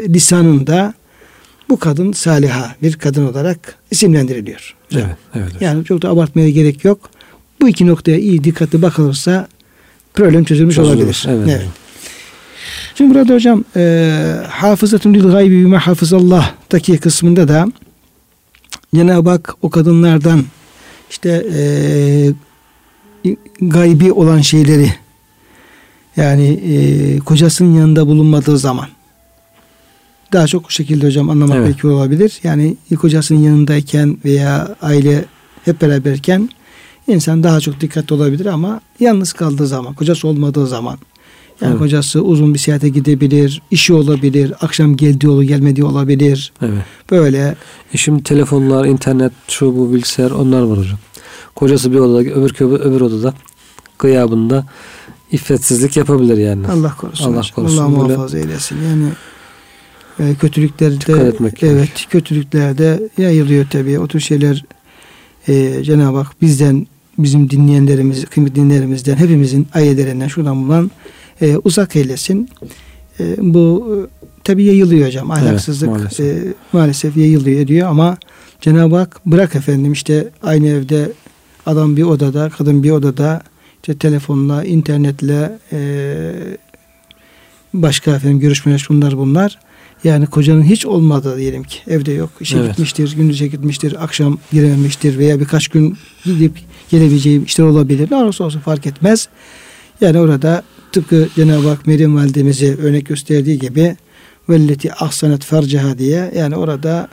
lisanında 0.08 0.94
bu 1.70 1.78
kadın 1.78 2.12
saliha 2.12 2.74
bir 2.82 2.96
kadın 2.96 3.26
olarak 3.26 3.74
isimlendiriliyor. 3.90 4.74
Evet, 4.92 5.16
evet. 5.34 5.52
Yani 5.60 5.84
çok 5.84 6.02
da 6.02 6.08
abartmaya 6.08 6.50
gerek 6.50 6.84
yok. 6.84 7.10
Bu 7.60 7.68
iki 7.68 7.86
noktaya 7.86 8.18
iyi 8.18 8.44
dikkatli 8.44 8.82
bakılırsa 8.82 9.48
problem 10.14 10.44
çözülmüş 10.44 10.76
Çözülür, 10.76 10.96
olabilir. 10.96 11.26
Evet. 11.28 11.48
evet. 11.48 11.68
Şimdi 12.94 13.14
burada 13.14 13.34
hocam 13.34 13.64
e, 13.76 14.36
hafızatun 14.48 15.14
lil 15.14 15.22
gaybi 15.22 15.60
bime 15.60 15.76
hafızallah'taki 15.76 16.98
kısmında 16.98 17.48
da 17.48 17.66
Cenab-ı 18.94 19.30
Hak 19.30 19.54
o 19.62 19.70
kadınlardan 19.70 20.44
işte 21.10 21.46
e, 21.54 21.62
gaybi 23.60 24.12
olan 24.12 24.40
şeyleri 24.40 24.94
yani 26.16 26.48
e, 26.48 27.18
kocasının 27.18 27.74
yanında 27.74 28.06
bulunmadığı 28.06 28.58
zaman 28.58 28.86
daha 30.32 30.46
çok 30.46 30.64
bu 30.64 30.70
şekilde 30.70 31.06
hocam 31.06 31.30
anlamak 31.30 31.56
evet. 31.56 31.68
belki 31.68 31.86
olabilir. 31.86 32.40
Yani 32.42 32.76
kocasının 33.00 33.38
yanındayken 33.38 34.18
veya 34.24 34.76
aile 34.82 35.24
hep 35.64 35.82
beraberken 35.82 36.48
insan 37.06 37.42
daha 37.42 37.60
çok 37.60 37.80
dikkatli 37.80 38.14
olabilir 38.14 38.46
ama 38.46 38.80
yalnız 39.00 39.32
kaldığı 39.32 39.66
zaman, 39.66 39.94
kocası 39.94 40.28
olmadığı 40.28 40.66
zaman 40.66 40.98
yani 41.60 41.70
evet. 41.70 41.78
kocası 41.78 42.22
uzun 42.22 42.54
bir 42.54 42.58
seyahate 42.58 42.88
gidebilir, 42.88 43.62
işi 43.70 43.92
olabilir, 43.92 44.52
akşam 44.60 44.96
geldiği 44.96 45.28
olur, 45.28 45.42
gelmediği 45.42 45.84
olabilir. 45.84 46.52
Evet. 46.62 46.82
Böyle. 47.10 47.54
E 47.94 47.96
şimdi 47.96 48.22
telefonlar, 48.22 48.84
internet, 48.84 49.32
şu 49.48 49.76
bu 49.76 49.92
bilgisayar 49.94 50.30
onlar 50.30 50.62
var 50.62 50.78
hocam. 50.78 50.98
Kocası 51.54 51.92
bir 51.92 51.98
odada, 51.98 52.20
öbür 52.20 52.54
öbür, 52.60 52.80
öbür 52.80 53.00
odada 53.00 53.34
gıyabında 53.98 54.66
iffetsizlik 55.32 55.96
yapabilir 55.96 56.38
yani. 56.38 56.68
Allah 56.68 56.96
korusun. 56.96 57.32
Allah 57.32 57.42
korusun. 57.54 57.78
Allah 57.78 57.88
muhafaza 57.88 58.38
eylesin. 58.38 58.76
Yani 58.90 59.08
e, 60.20 60.34
kötülüklerde 60.34 61.12
evet 61.12 61.62
yani. 61.62 61.88
kötülüklerde 62.10 63.08
yayılıyor 63.18 63.66
tabii. 63.70 63.98
O 63.98 64.08
tür 64.08 64.20
şeyler 64.20 64.64
e, 65.48 65.84
Cenab-ı 65.84 66.16
Hak 66.16 66.42
bizden 66.42 66.86
bizim 67.18 67.50
dinleyenlerimiz, 67.50 68.24
kıymetli 68.24 68.54
dinleyenlerimizden 68.54 69.16
hepimizin 69.16 69.66
ayetlerinden 69.74 70.28
şuradan 70.28 70.64
bulan 70.64 70.90
e, 71.40 71.56
uzak 71.56 71.96
eylesin. 71.96 72.48
E, 73.20 73.36
bu 73.38 73.96
e, 73.96 73.96
tabii 74.44 74.64
yayılıyor 74.64 75.06
hocam. 75.06 75.30
Ahlaksızlık 75.30 75.88
evet, 75.88 76.00
maalesef. 76.00 76.46
E, 76.46 76.54
maalesef 76.72 77.16
yayılıyor 77.16 77.66
diyor 77.66 77.88
ama 77.88 78.18
Cenab-ı 78.60 78.96
Hak 78.96 79.20
bırak 79.26 79.56
efendim 79.56 79.92
işte 79.92 80.28
aynı 80.42 80.68
evde 80.68 81.12
adam 81.66 81.96
bir 81.96 82.02
odada, 82.02 82.50
kadın 82.50 82.82
bir 82.82 82.90
odada 82.90 83.42
işte 83.82 83.98
telefonla, 83.98 84.64
internetle 84.64 85.58
e, 85.72 85.78
başka 87.74 88.10
efendim 88.10 88.40
görüşmeler 88.40 88.78
şunlar 88.78 89.18
bunlar. 89.18 89.58
Yani 90.04 90.26
kocanın 90.26 90.62
hiç 90.62 90.86
olmadığı 90.86 91.38
diyelim 91.38 91.62
ki 91.62 91.78
evde 91.86 92.12
yok. 92.12 92.30
işe 92.40 92.58
evet. 92.58 92.70
gitmiştir, 92.70 93.16
gündüze 93.16 93.46
gitmiştir, 93.46 94.04
akşam 94.04 94.38
girememiştir 94.52 95.18
veya 95.18 95.40
birkaç 95.40 95.68
gün 95.68 95.96
gidip 96.24 96.52
gelebileceği 96.90 97.44
işler 97.44 97.64
olabilir. 97.64 98.10
Ne 98.10 98.16
olursa 98.16 98.44
olsun 98.44 98.60
fark 98.60 98.86
etmez. 98.86 99.28
Yani 100.00 100.18
orada 100.18 100.62
tıpkı 100.92 101.28
Cenab-ı 101.36 101.68
Hak 101.68 101.86
Meryem 101.86 102.16
validemize 102.16 102.76
örnek 102.76 103.06
gösterdiği 103.06 103.58
gibi 103.58 103.96
velleti 104.48 104.92
ahsanet 104.94 105.44
ferceha 105.44 105.98
diye 105.98 106.32
yani 106.36 106.56
orada 106.56 107.08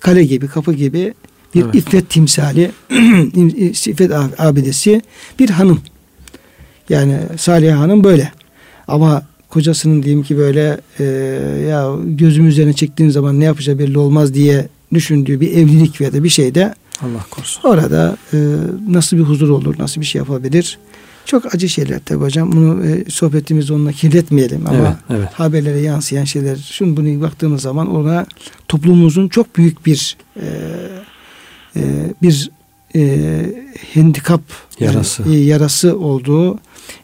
kale 0.00 0.24
gibi 0.24 0.48
kapı 0.48 0.72
gibi 0.72 1.14
bir 1.54 1.64
evet. 1.64 1.74
iffet 1.74 2.10
timsali 2.10 2.70
iffet 3.86 4.12
abidesi 4.38 5.02
bir 5.38 5.50
hanım 5.50 5.80
yani 6.88 7.18
Salih 7.38 7.74
Hanım 7.74 8.04
böyle 8.04 8.32
ama 8.88 9.22
kocasının 9.56 10.02
diyeyim 10.02 10.22
ki 10.22 10.38
böyle 10.38 10.80
e, 10.98 11.04
ya 11.68 11.94
gözüm 12.04 12.46
üzerine 12.46 12.72
çektiğin 12.72 13.10
zaman 13.10 13.40
ne 13.40 13.44
yapacağı 13.44 13.78
belli 13.78 13.98
olmaz 13.98 14.34
diye 14.34 14.68
düşündüğü 14.94 15.40
bir 15.40 15.52
evlilik 15.52 16.00
veya 16.00 16.12
da 16.12 16.24
bir 16.24 16.28
şeyde 16.28 16.74
Allah 17.02 17.24
korusun. 17.30 17.68
Orada 17.68 18.16
e, 18.32 18.36
nasıl 18.88 19.16
bir 19.16 19.22
huzur 19.22 19.48
olur, 19.48 19.74
nasıl 19.78 20.00
bir 20.00 20.06
şey 20.06 20.18
yapabilir? 20.18 20.78
Çok 21.24 21.54
acı 21.54 21.68
şeyler 21.68 22.00
tabi 22.04 22.20
hocam. 22.20 22.52
Bunu 22.52 22.86
e, 22.86 23.04
sohbetimizi 23.10 23.72
onunla 23.72 23.92
kirletmeyelim 23.92 24.66
ama 24.66 24.78
evet, 24.78 24.96
evet. 25.10 25.28
haberlere 25.32 25.80
yansıyan 25.80 26.24
şeyler. 26.24 26.56
Şunu 26.56 26.96
bunu 26.96 27.20
baktığımız 27.20 27.62
zaman 27.62 27.94
ona 27.94 28.26
toplumumuzun 28.68 29.28
çok 29.28 29.56
büyük 29.56 29.86
bir 29.86 30.16
e, 30.36 30.46
e, 31.76 31.82
bir 32.22 32.50
e, 32.96 33.20
handikap 33.94 34.42
yarası 34.80 35.22
yani, 35.22 35.36
e, 35.36 35.44
yarası 35.44 35.98
olduğu 35.98 36.58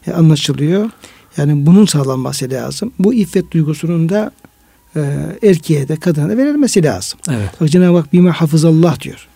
e, 0.07 0.11
anlaşılıyor. 0.11 0.89
Yani 1.37 1.65
bunun 1.65 1.85
sağlanması 1.85 2.49
lazım. 2.49 2.91
Bu 2.99 3.13
iffet 3.13 3.51
duygusunun 3.51 4.09
da 4.09 4.31
e, 4.95 5.01
erkeğe 5.43 5.87
de 5.87 5.95
kadına 5.95 6.29
da 6.29 6.37
verilmesi 6.37 6.83
lazım. 6.83 7.19
Evet. 7.29 7.71
Cenab-ı 7.71 7.97
Hak 7.97 8.13
bime 8.13 8.31
hafızallah 8.31 8.99
diyor. 8.99 9.27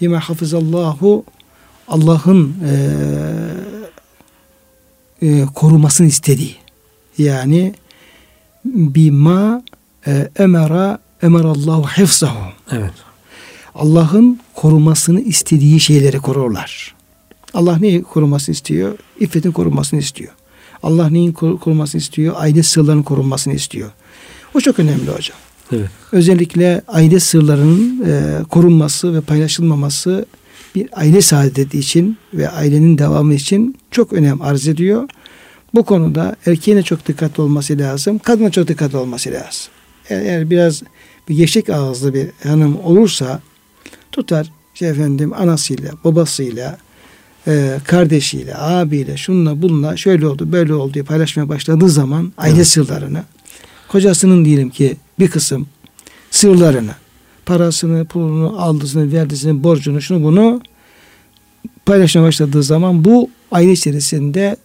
Bime 0.00 0.16
hafızallahu 0.16 1.24
Allah'ın 1.88 2.56
e, 2.64 2.72
e, 5.22 5.46
korumasını 5.54 6.06
istediği. 6.06 6.56
Yani 7.18 7.74
bima 8.64 9.62
e, 10.06 10.30
emera 10.38 10.98
emerallahu 11.22 11.86
hifzahu. 11.86 12.52
Evet. 12.72 12.92
Allah'ın 13.74 14.40
korumasını 14.54 15.20
istediği 15.20 15.80
şeyleri 15.80 16.18
korurlar. 16.18 16.94
Allah 17.54 17.78
neyi 17.78 18.02
korumasını 18.02 18.52
istiyor? 18.52 18.98
İffetin 19.20 19.52
korunmasını 19.52 20.00
istiyor. 20.00 20.32
Allah 20.86 21.08
neyin 21.08 21.32
korunmasını 21.32 22.00
istiyor? 22.00 22.34
Aile 22.36 22.62
sırlarının 22.62 23.02
korunmasını 23.02 23.54
istiyor. 23.54 23.90
O 24.54 24.60
çok 24.60 24.78
önemli 24.78 25.10
hocam. 25.10 25.38
Evet. 25.72 25.90
Özellikle 26.12 26.82
aile 26.88 27.20
sırlarının 27.20 28.04
e, 28.06 28.44
korunması 28.50 29.14
ve 29.14 29.20
paylaşılmaması 29.20 30.26
bir 30.74 30.88
aile 30.92 31.22
saadeti 31.22 31.78
için 31.78 32.16
ve 32.34 32.48
ailenin 32.48 32.98
devamı 32.98 33.34
için 33.34 33.76
çok 33.90 34.12
önem 34.12 34.42
arz 34.42 34.68
ediyor. 34.68 35.08
Bu 35.74 35.84
konuda 35.84 36.36
erkeğine 36.46 36.82
çok 36.82 37.08
dikkatli 37.08 37.42
olması 37.42 37.78
lazım. 37.78 38.18
Kadına 38.18 38.50
çok 38.50 38.68
dikkatli 38.68 38.96
olması 38.96 39.30
lazım. 39.30 39.72
Eğer, 40.08 40.20
eğer 40.20 40.50
biraz 40.50 40.82
bir 41.28 41.36
geçik 41.36 41.70
ağızlı 41.70 42.14
bir 42.14 42.28
hanım 42.42 42.78
olursa 42.84 43.40
tutar 44.12 44.52
şey 44.74 44.90
efendim 44.90 45.32
anasıyla, 45.32 45.90
babasıyla, 46.04 46.78
e, 47.46 47.78
kardeşiyle, 47.84 48.56
abiyle, 48.56 49.16
şunla 49.16 49.62
bununla 49.62 49.96
şöyle 49.96 50.26
oldu, 50.26 50.52
böyle 50.52 50.74
oldu 50.74 50.94
diye 50.94 51.04
paylaşmaya 51.04 51.48
başladığı 51.48 51.88
zaman 51.88 52.32
aile 52.38 52.56
evet. 52.56 52.66
sırlarını, 52.66 53.22
kocasının 53.88 54.44
diyelim 54.44 54.70
ki 54.70 54.96
bir 55.18 55.28
kısım 55.28 55.66
sırlarını, 56.30 56.94
parasını, 57.46 58.04
pulunu, 58.04 58.62
aldısını, 58.62 59.12
verdisini, 59.12 59.64
borcunu, 59.64 60.02
şunu 60.02 60.22
bunu 60.22 60.60
paylaşmaya 61.86 62.26
başladığı 62.26 62.62
zaman 62.62 63.04
bu 63.04 63.30
aile 63.52 63.72
içerisinde 63.72 64.56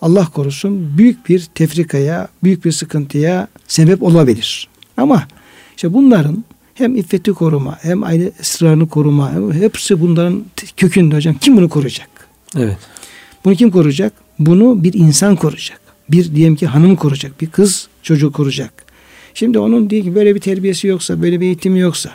Allah 0.00 0.26
korusun 0.26 0.98
büyük 0.98 1.28
bir 1.28 1.48
tefrikaya, 1.54 2.28
büyük 2.42 2.64
bir 2.64 2.72
sıkıntıya 2.72 3.48
sebep 3.68 4.02
olabilir. 4.02 4.68
Ama 4.96 5.26
işte 5.76 5.92
bunların 5.92 6.44
hem 6.74 6.96
iffeti 6.96 7.32
koruma, 7.32 7.78
hem 7.82 8.04
aile 8.04 8.30
esrarını 8.40 8.88
koruma, 8.88 9.32
hepsi 9.52 10.00
bunların 10.00 10.44
kökünde 10.76 11.16
hocam. 11.16 11.34
Kim 11.34 11.56
bunu 11.56 11.68
koruyacak? 11.68 12.15
Evet. 12.56 12.76
Bunu 13.44 13.54
kim 13.54 13.70
koruyacak? 13.70 14.12
Bunu 14.38 14.84
bir 14.84 14.94
insan 14.94 15.36
koruyacak. 15.36 15.80
Bir 16.08 16.34
diyelim 16.34 16.56
ki 16.56 16.66
hanım 16.66 16.96
koruyacak, 16.96 17.40
bir 17.40 17.50
kız 17.50 17.88
çocuğu 18.02 18.32
koruyacak. 18.32 18.72
Şimdi 19.34 19.58
onun 19.58 19.90
diye 19.90 20.02
ki 20.02 20.14
böyle 20.14 20.34
bir 20.34 20.40
terbiyesi 20.40 20.86
yoksa, 20.86 21.22
böyle 21.22 21.40
bir 21.40 21.46
eğitimi 21.46 21.78
yoksa, 21.78 22.10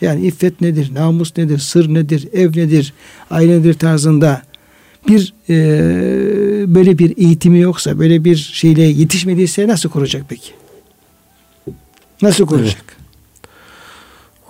yani 0.00 0.26
iffet 0.26 0.60
nedir, 0.60 0.94
namus 0.94 1.36
nedir, 1.36 1.58
sır 1.58 1.94
nedir, 1.94 2.28
ev 2.32 2.50
nedir, 2.56 2.92
aile 3.30 3.60
nedir 3.60 3.74
tarzında 3.74 4.42
bir 5.08 5.34
e, 5.48 5.54
böyle 6.74 6.98
bir 6.98 7.16
eğitimi 7.16 7.58
yoksa, 7.60 7.98
böyle 7.98 8.24
bir 8.24 8.36
şeyle 8.36 8.82
yetişmediyse 8.82 9.68
nasıl 9.68 9.90
koruyacak 9.90 10.24
peki? 10.28 10.52
Nasıl 12.22 12.46
koruyacak? 12.46 12.84
Evet. 12.86 12.98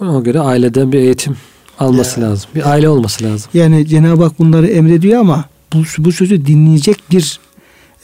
Ona 0.00 0.20
göre 0.20 0.40
aileden 0.40 0.92
bir 0.92 0.98
eğitim 0.98 1.36
alması 1.82 2.20
ya. 2.20 2.30
lazım. 2.30 2.50
Bir 2.54 2.70
aile 2.70 2.88
olması 2.88 3.24
lazım. 3.24 3.50
Yani 3.54 3.86
Cenab-ı 3.86 4.22
Hak 4.22 4.38
bunları 4.38 4.66
emrediyor 4.66 5.20
ama 5.20 5.44
bu, 5.72 5.82
bu 5.98 6.12
sözü 6.12 6.46
dinleyecek 6.46 6.96
bir 7.10 7.40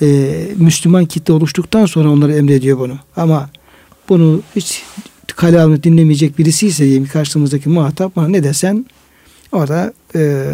e, 0.03 0.07
Müslüman 0.57 1.07
kitle 1.07 1.33
oluştuktan 1.33 1.87
sonra 1.87 2.11
onları 2.11 2.33
emrediyor 2.33 2.79
bunu. 2.79 2.95
Ama 3.17 3.51
bunu 4.09 4.43
hiç 4.57 4.83
kale 5.37 5.61
almış 5.61 5.83
dinlemeyecek 5.83 6.39
birisi 6.39 6.67
ise 6.67 7.05
karşımızdaki 7.05 7.69
muhatap 7.69 8.17
bana 8.17 8.29
ne 8.29 8.45
desen 8.45 8.87
orada 9.53 9.93
e, 10.15 10.45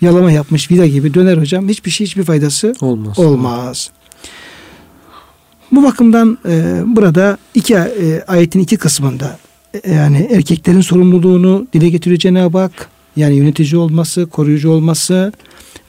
yalama 0.00 0.32
yapmış 0.32 0.70
vida 0.70 0.86
gibi 0.86 1.14
döner 1.14 1.36
hocam. 1.36 1.68
Hiçbir 1.68 1.90
şey 1.90 2.06
hiçbir 2.06 2.24
faydası 2.24 2.74
olmaz. 2.80 3.18
olmaz. 3.18 3.90
Bu 5.72 5.82
bakımdan 5.82 6.38
e, 6.48 6.82
burada 6.86 7.38
iki 7.54 7.74
e, 7.74 8.24
ayetin 8.26 8.60
iki 8.60 8.76
kısmında 8.76 9.38
yani 9.94 10.28
erkeklerin 10.32 10.80
sorumluluğunu 10.80 11.66
dile 11.72 11.88
getiriyor 11.88 12.18
Cenab-ı 12.18 12.58
Hak. 12.58 12.88
Yani 13.16 13.34
yönetici 13.34 13.76
olması, 13.76 14.26
koruyucu 14.26 14.70
olması. 14.70 15.32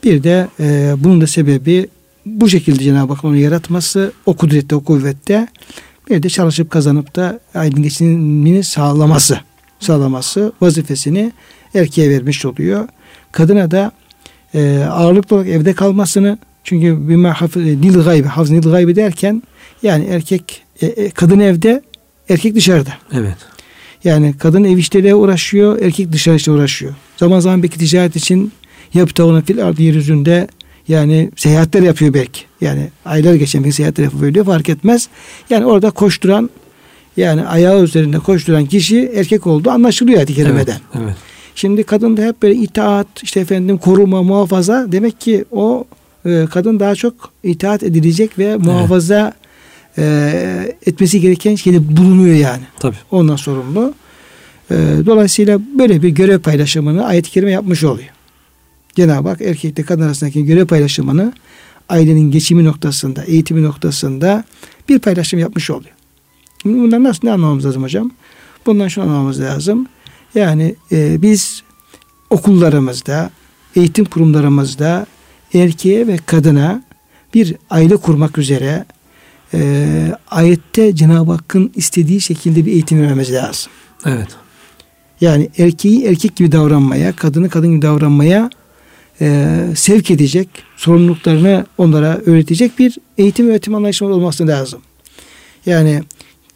Bir 0.04 0.22
de 0.22 0.48
e, 0.60 0.94
bunun 0.98 1.20
da 1.20 1.26
sebebi 1.26 1.88
bu 2.26 2.48
şekilde 2.48 2.84
Cenab-ı 2.84 3.12
Hak 3.12 3.24
onu 3.24 3.36
yaratması, 3.36 4.12
o 4.26 4.34
kudrette, 4.34 4.74
o 4.74 4.84
kuvvette. 4.84 5.48
Bir 6.10 6.22
de 6.22 6.28
çalışıp 6.28 6.70
kazanıp 6.70 7.16
da 7.16 7.40
aydın 7.54 7.82
geçimini 7.82 8.64
sağlaması, 8.64 9.40
sağlaması 9.80 10.52
vazifesini 10.60 11.32
erkeğe 11.74 12.10
vermiş 12.10 12.44
oluyor. 12.44 12.88
Kadına 13.32 13.70
da 13.70 13.92
e, 14.54 14.86
ağırlıklı 14.90 15.36
olarak 15.36 15.50
evde 15.50 15.72
kalmasını 15.72 16.38
çünkü 16.64 17.08
bir 17.08 17.82
dil 17.82 18.00
gaybi, 18.00 18.28
hafız 18.28 18.50
dil 18.50 18.70
gaybi 18.70 18.96
derken 18.96 19.42
yani 19.82 20.04
erkek 20.04 20.62
e, 20.80 20.86
e, 20.86 21.10
kadın 21.10 21.40
evde, 21.40 21.82
erkek 22.28 22.54
dışarıda. 22.54 22.90
Evet. 23.12 23.36
Yani 24.04 24.34
kadın 24.38 24.64
ev 24.64 24.76
işleriyle 24.76 25.14
uğraşıyor, 25.14 25.82
erkek 25.82 26.12
dışarı 26.12 26.52
uğraşıyor. 26.52 26.94
Zaman 27.16 27.40
zaman 27.40 27.62
belki 27.62 27.78
ticaret 27.78 28.16
için 28.16 28.52
yaptığını 28.94 29.42
fil 29.42 29.66
ardı 29.66 29.82
yeryüzünde 29.82 30.48
yani 30.88 31.30
seyahatler 31.36 31.82
yapıyor 31.82 32.14
belki. 32.14 32.40
Yani 32.60 32.88
aylar 33.04 33.34
geçen 33.34 33.64
bir 33.64 33.72
seyahatler 33.72 34.04
yapıyor 34.04 34.44
fark 34.44 34.68
etmez. 34.68 35.08
Yani 35.50 35.66
orada 35.66 35.90
koşturan 35.90 36.50
yani 37.16 37.46
ayağı 37.46 37.82
üzerinde 37.82 38.18
koşturan 38.18 38.66
kişi 38.66 39.12
erkek 39.16 39.46
olduğu 39.46 39.70
anlaşılıyor 39.70 40.18
ayet 40.18 40.34
kerimeden. 40.34 40.80
Evet, 40.94 41.04
evet. 41.04 41.14
Şimdi 41.54 41.82
kadın 41.82 42.16
da 42.16 42.22
hep 42.22 42.42
böyle 42.42 42.54
itaat, 42.54 43.06
işte 43.22 43.40
efendim 43.40 43.78
koruma, 43.78 44.22
muhafaza. 44.22 44.92
Demek 44.92 45.20
ki 45.20 45.44
o 45.50 45.84
e, 46.26 46.46
kadın 46.50 46.80
daha 46.80 46.94
çok 46.94 47.14
itaat 47.42 47.82
edilecek 47.82 48.38
ve 48.38 48.56
muhafaza 48.56 49.32
e, 49.98 50.76
etmesi 50.86 51.20
gereken 51.20 51.54
şeyde 51.54 51.96
bulunuyor 51.96 52.34
yani. 52.34 52.62
Tabii. 52.78 52.96
Ondan 53.10 53.36
sorumlu. 53.36 53.94
E, 54.70 54.74
dolayısıyla 55.06 55.60
böyle 55.78 56.02
bir 56.02 56.08
görev 56.08 56.38
paylaşımını 56.38 57.06
ayet-i 57.06 57.30
kerime 57.30 57.50
yapmış 57.50 57.84
oluyor. 57.84 58.08
Cenab-ı 58.94 59.28
Hak 59.28 59.40
erkekle 59.40 59.82
kadın 59.82 60.02
arasındaki 60.02 60.44
görev 60.44 60.66
paylaşımını 60.66 61.32
ailenin 61.88 62.30
geçimi 62.30 62.64
noktasında, 62.64 63.24
eğitimi 63.24 63.62
noktasında 63.62 64.44
bir 64.88 64.98
paylaşım 64.98 65.38
yapmış 65.38 65.70
oluyor. 65.70 65.94
Bundan 66.64 67.04
nasıl 67.04 67.20
ne 67.24 67.32
anlamamız 67.32 67.66
lazım 67.66 67.82
hocam? 67.82 68.10
Bundan 68.66 68.88
şunu 68.88 69.04
anlamamız 69.04 69.40
lazım. 69.40 69.86
Yani 70.34 70.74
e, 70.92 71.22
biz 71.22 71.62
okullarımızda, 72.30 73.30
eğitim 73.76 74.04
kurumlarımızda 74.04 75.06
erkeğe 75.54 76.06
ve 76.06 76.16
kadına 76.26 76.84
bir 77.34 77.54
aile 77.70 77.96
kurmak 77.96 78.38
üzere 78.38 78.84
e, 79.54 80.12
ayette 80.30 80.94
Cenab-ı 80.94 81.32
Hakk'ın 81.32 81.72
istediği 81.74 82.20
şekilde 82.20 82.66
bir 82.66 82.72
eğitim 82.72 83.02
vermemiz 83.02 83.32
lazım. 83.32 83.72
Evet. 84.06 84.28
Yani 85.20 85.50
erkeği 85.58 86.04
erkek 86.04 86.36
gibi 86.36 86.52
davranmaya, 86.52 87.16
kadını 87.16 87.48
kadın 87.48 87.70
gibi 87.70 87.82
davranmaya 87.82 88.50
e, 89.20 89.58
sevk 89.74 90.10
edecek, 90.10 90.48
sorumluluklarını 90.76 91.66
onlara 91.78 92.20
öğretecek 92.26 92.78
bir 92.78 92.98
eğitim 93.18 93.48
öğretim 93.48 93.74
anlayışı 93.74 94.06
olması 94.06 94.46
lazım. 94.46 94.80
Yani 95.66 96.02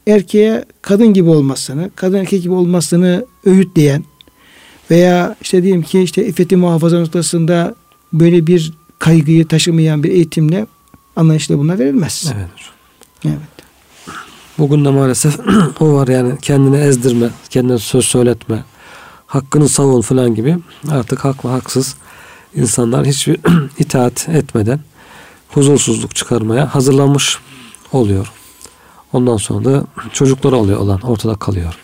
erkeğe 0.07 0.65
kadın 0.83 1.15
gibi 1.15 1.29
olmasını, 1.29 1.91
kadın 1.97 2.19
erkek 2.19 2.43
gibi 2.43 2.53
olmasını 2.53 3.25
öğütleyen 3.45 4.05
veya 4.91 5.37
işte 5.43 5.63
diyelim 5.63 5.83
ki 5.83 6.01
işte 6.03 6.27
iffeti 6.27 6.57
muhafaza 6.57 7.01
noktasında 7.01 7.75
böyle 8.13 8.47
bir 8.47 8.73
kaygıyı 8.99 9.49
taşımayan 9.49 10.03
bir 10.03 10.11
eğitimle 10.11 10.67
anlayışla 11.17 11.59
buna 11.59 11.79
verilmez. 11.79 12.33
Evet. 12.37 12.49
Evet. 13.25 13.37
Bugün 14.59 14.85
de 14.85 14.91
maalesef 14.91 15.39
o 15.81 15.93
var 15.93 16.09
yani 16.09 16.39
kendini 16.43 16.77
ezdirme, 16.77 17.31
kendine 17.51 17.79
söz 17.79 18.05
söyletme, 18.05 18.65
hakkını 19.27 19.69
savun 19.69 20.01
falan 20.01 20.35
gibi 20.35 20.59
artık 20.91 21.25
haklı 21.25 21.49
haksız 21.49 21.97
insanlar 22.55 23.07
hiçbir 23.07 23.37
itaat 23.79 24.29
etmeden 24.29 24.81
huzursuzluk 25.49 26.17
çıkarmaya 26.17 26.75
hazırlanmış 26.75 27.39
oluyor. 27.93 28.33
Ondan 29.13 29.37
sonra 29.37 29.65
da 29.65 29.85
çocuklar 30.13 30.53
oluyor 30.53 30.79
olan 30.79 31.01
ortada 31.01 31.35
kalıyor. 31.35 31.75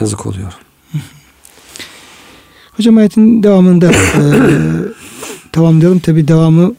Yazık 0.00 0.26
oluyor. 0.26 0.52
Hocam 2.76 2.96
ayetin 2.96 3.42
devamında 3.42 3.92
e, 3.92 4.22
tamamlayalım. 5.52 5.98
Tabi 5.98 6.28
devamı 6.28 6.74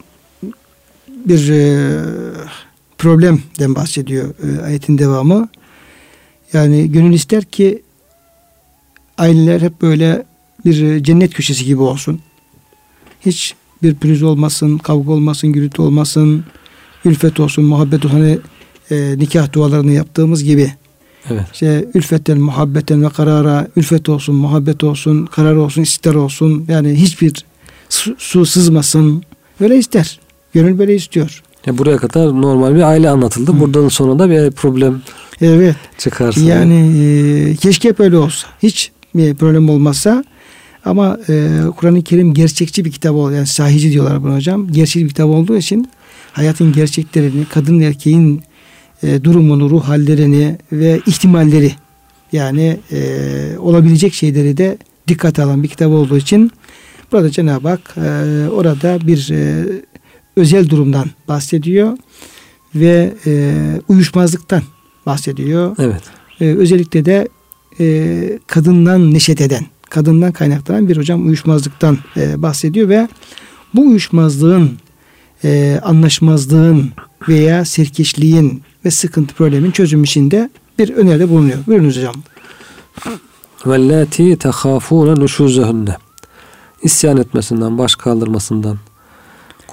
bir 1.07 1.49
e, 1.49 2.01
problemden 3.01 3.75
bahsediyor 3.75 4.33
e, 4.43 4.61
ayetin 4.61 4.97
devamı. 4.97 5.49
Yani 6.53 6.91
gönül 6.91 7.13
ister 7.13 7.43
ki 7.43 7.81
aileler 9.17 9.61
hep 9.61 9.81
böyle 9.81 10.25
bir 10.65 11.03
cennet 11.03 11.33
köşesi 11.33 11.65
gibi 11.65 11.81
olsun. 11.81 12.19
Hiç 13.25 13.55
bir 13.83 13.95
pürüz 13.95 14.23
olmasın, 14.23 14.77
kavga 14.77 15.11
olmasın, 15.11 15.53
gürültü 15.53 15.81
olmasın, 15.81 16.45
ülfet 17.05 17.39
olsun, 17.39 17.65
muhabbet 17.65 18.05
olsun. 18.05 18.17
Hani 18.17 18.39
e, 18.91 19.17
nikah 19.17 19.53
dualarını 19.53 19.91
yaptığımız 19.91 20.43
gibi. 20.43 20.73
Evet. 21.29 21.45
İşte 21.53 21.85
ülfetten, 21.93 22.39
muhabbetten 22.39 23.03
ve 23.03 23.09
karara, 23.09 23.67
ülfet 23.75 24.09
olsun, 24.09 24.35
muhabbet 24.35 24.83
olsun, 24.83 25.25
karar 25.25 25.55
olsun, 25.55 25.81
ister 25.81 26.13
olsun. 26.13 26.65
Yani 26.69 26.95
hiçbir 26.95 27.45
su, 27.89 28.15
su 28.17 28.45
sızmasın. 28.45 29.23
Öyle 29.59 29.77
ister. 29.77 30.19
Gönül 30.53 30.79
böyle 30.79 30.95
istiyor. 30.95 31.43
Ya 31.65 31.77
buraya 31.77 31.97
kadar 31.97 32.41
normal 32.41 32.75
bir 32.75 32.81
aile 32.81 33.09
anlatıldı. 33.09 33.53
Hı. 33.53 33.59
Buradan 33.59 33.87
sonra 33.87 34.19
da 34.19 34.29
bir 34.29 34.51
problem 34.51 35.01
evet. 35.41 35.75
çıkarsa. 35.97 36.41
Yani 36.41 37.03
e, 37.03 37.55
keşke 37.55 37.89
hep 37.89 37.99
öyle 37.99 38.17
olsa. 38.17 38.47
Hiç 38.63 38.91
bir 39.15 39.35
problem 39.35 39.69
olmasa 39.69 40.23
ama 40.85 41.17
e, 41.29 41.49
Kur'an-ı 41.77 42.03
Kerim 42.03 42.33
gerçekçi 42.33 42.85
bir 42.85 42.91
kitap 42.91 43.15
oluyor. 43.15 43.37
Yani 43.37 43.47
sahici 43.47 43.91
diyorlar 43.91 44.23
buna 44.23 44.35
hocam. 44.35 44.67
Gerçek 44.71 45.03
bir 45.03 45.09
kitap 45.09 45.27
olduğu 45.29 45.57
için 45.57 45.89
hayatın 46.31 46.73
gerçeklerini, 46.73 47.45
kadın 47.45 47.79
erkeğin 47.79 48.41
e, 49.03 49.23
durumunu, 49.23 49.69
ruh 49.69 49.83
hallerini 49.83 50.57
ve 50.71 51.01
ihtimalleri 51.05 51.71
yani 52.31 52.77
e, 52.91 52.99
olabilecek 53.59 54.13
şeyleri 54.13 54.57
de 54.57 54.77
dikkat 55.07 55.39
alan 55.39 55.63
bir 55.63 55.67
kitap 55.67 55.91
olduğu 55.91 56.17
için 56.17 56.51
burada 57.11 57.29
Cenab-ı 57.29 57.67
Hak 57.67 57.95
e, 57.97 58.49
orada 58.49 59.07
bir 59.07 59.29
e, 59.31 59.65
özel 60.35 60.69
durumdan 60.69 61.05
bahsediyor 61.27 61.97
ve 62.75 63.13
e, 63.25 63.53
uyuşmazlıktan 63.87 64.63
bahsediyor. 65.05 65.75
Evet. 65.79 66.01
E, 66.41 66.45
özellikle 66.45 67.05
de 67.05 67.27
e, 67.79 68.39
kadından 68.47 69.13
neşet 69.13 69.41
eden, 69.41 69.65
kadından 69.89 70.31
kaynaklanan 70.31 70.89
bir 70.89 70.97
hocam 70.97 71.27
uyuşmazlıktan 71.27 71.97
e, 72.17 72.41
bahsediyor 72.41 72.89
ve 72.89 73.07
bu 73.73 73.81
uyuşmazlığın, 73.81 74.71
e, 75.43 75.79
anlaşmazlığın 75.83 76.91
veya 77.29 77.65
serkeşliğin 77.65 78.61
ve 78.85 78.91
sıkıntı 78.91 79.35
problemin 79.35 79.71
çözümü 79.71 80.03
için 80.03 80.31
de 80.31 80.49
bir 80.79 80.89
öneride 80.89 81.29
bulunuyor. 81.29 81.57
Buyurunuz 81.67 81.97
hocam. 81.97 82.15
Vellati 83.65 84.35
tehafune 84.35 85.19
nuşuzehunne. 85.19 85.97
İsyan 86.83 87.17
etmesinden, 87.17 87.77
baş 87.77 87.95
kaldırmasından 87.95 88.77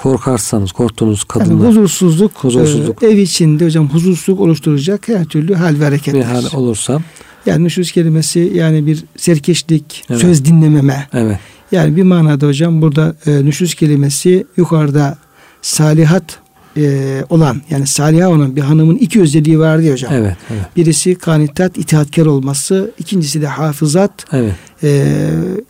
korkarsanız, 0.02 0.72
korktuğunuz 0.72 1.24
kadınlar. 1.24 1.64
Yani 1.64 1.68
huzursuzluk, 1.68 2.32
huzursuzluk. 2.34 3.02
E, 3.02 3.06
ev 3.06 3.16
içinde 3.16 3.64
hocam 3.64 3.88
huzursuzluk 3.88 4.40
oluşturacak 4.40 5.08
her 5.08 5.24
türlü 5.24 5.54
hal 5.54 5.80
ve 5.80 5.84
hareketler. 5.84 6.20
Bir 6.20 6.26
hal 6.26 6.44
olursa. 6.54 7.00
Yani 7.46 7.64
nüşuz 7.64 7.92
kelimesi 7.92 8.52
yani 8.54 8.87
bir 8.87 9.04
serkeşlik, 9.16 10.04
evet. 10.11 10.20
söz 10.20 10.44
dinlememe. 10.44 11.08
Evet. 11.12 11.38
Yani 11.72 11.96
bir 11.96 12.02
manada 12.02 12.46
hocam 12.46 12.82
burada 12.82 13.16
e, 13.26 13.44
nüşuz 13.44 13.74
kelimesi 13.74 14.46
yukarıda 14.56 15.18
salihat 15.62 16.38
e, 16.76 17.24
olan 17.30 17.62
yani 17.70 17.87
saliha 17.87 18.28
olan 18.28 18.56
bir 18.56 18.61
hanımın 18.61 18.96
iki 18.96 19.20
özelliği 19.20 19.58
var 19.58 19.82
diyor 19.82 19.92
hocam. 19.92 20.12
Evet, 20.12 20.37
evet. 20.50 20.76
Birisi 20.76 21.14
kanitat, 21.14 21.78
itaatkar 21.78 22.26
olması. 22.26 22.90
ikincisi 22.98 23.42
de 23.42 23.46
hafızat. 23.46 24.12
Evet. 24.32 24.54
E, 24.82 25.14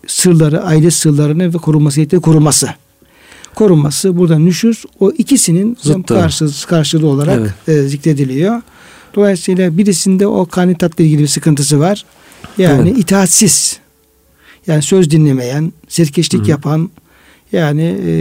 sırları, 0.07 0.63
aile 0.63 0.91
sırlarını 0.91 1.55
ve 1.55 1.59
korunması 1.59 2.21
koruması. 2.21 2.69
Korunması 3.55 4.17
burada 4.19 4.39
nüşuz 4.39 4.85
o 5.01 5.11
ikisinin 5.11 5.77
Zıttı. 5.81 6.15
karşı, 6.15 6.67
karşılığı 6.67 7.07
olarak 7.07 7.55
evet. 7.67 7.85
e, 7.85 7.89
zikrediliyor. 7.89 8.63
Dolayısıyla 9.15 9.79
birisinde 9.79 10.27
o 10.27 10.47
kanitatla 10.47 11.05
ilgili 11.05 11.23
bir 11.23 11.27
sıkıntısı 11.27 11.81
var. 11.81 12.05
Yani 12.59 12.89
evet. 12.89 12.99
itaatsiz. 12.99 13.79
Yani 14.67 14.83
söz 14.83 15.11
dinlemeyen, 15.11 15.73
serkeşlik 15.89 16.41
Hı-hı. 16.41 16.51
yapan, 16.51 16.91
yani 17.53 17.97
e, 18.07 18.13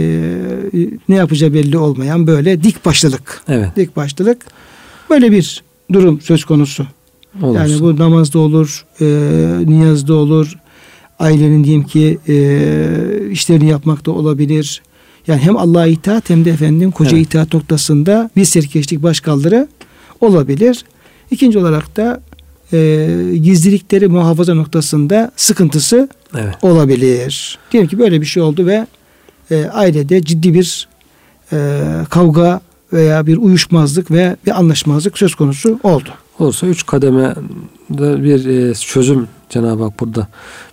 ne 1.08 1.14
yapacağı 1.14 1.54
belli 1.54 1.78
olmayan 1.78 2.26
böyle 2.26 2.62
dik 2.62 2.84
başlılık. 2.84 3.42
Evet. 3.48 3.76
Dik 3.76 3.96
başlılık. 3.96 4.46
Böyle 5.10 5.32
bir 5.32 5.62
durum 5.92 6.20
söz 6.20 6.44
konusu. 6.44 6.86
Olursa. 7.42 7.62
Yani 7.62 7.80
bu 7.80 7.96
namazda 7.96 8.38
olur, 8.38 8.84
e, 9.00 9.04
niyazda 9.66 10.14
olur, 10.14 10.58
ailenin 11.18 11.64
diyeyim 11.64 11.84
ki 11.84 12.18
e, 12.28 13.30
işlerini 13.30 13.68
yapmakta 13.68 14.10
olabilir. 14.10 14.82
Yani 15.28 15.40
hem 15.40 15.56
Allah'a 15.56 15.86
itaat 15.86 16.30
hem 16.30 16.44
de 16.44 16.50
efendim 16.50 16.90
koca 16.90 17.16
evet. 17.16 17.26
itaat 17.26 17.54
noktasında 17.54 18.30
bir 18.36 18.44
serkeşlik 18.44 19.02
başkaldırı 19.02 19.68
olabilir. 20.20 20.84
İkinci 21.30 21.58
olarak 21.58 21.96
da 21.96 22.20
e, 22.72 23.08
gizlilikleri 23.42 24.08
muhafaza 24.08 24.54
noktasında 24.54 25.30
sıkıntısı 25.36 26.08
evet. 26.34 26.54
olabilir. 26.62 27.58
Diyelim 27.72 27.90
ki 27.90 27.98
böyle 27.98 28.20
bir 28.20 28.26
şey 28.26 28.42
oldu 28.42 28.66
ve 28.66 28.86
e, 29.50 29.64
ailede 29.64 30.22
ciddi 30.22 30.54
bir 30.54 30.88
e, 31.52 31.80
kavga 32.10 32.60
veya 32.92 33.26
bir 33.26 33.36
uyuşmazlık 33.36 34.10
ve 34.10 34.36
bir 34.46 34.58
anlaşmazlık 34.58 35.18
söz 35.18 35.34
konusu 35.34 35.80
oldu. 35.82 36.08
Olursa 36.38 36.66
üç 36.66 36.86
kademe 36.86 37.34
bir 37.90 38.46
e, 38.46 38.74
çözüm 38.74 39.28
Cenab-ı 39.50 39.82
Hak 39.82 40.00
burada 40.00 40.28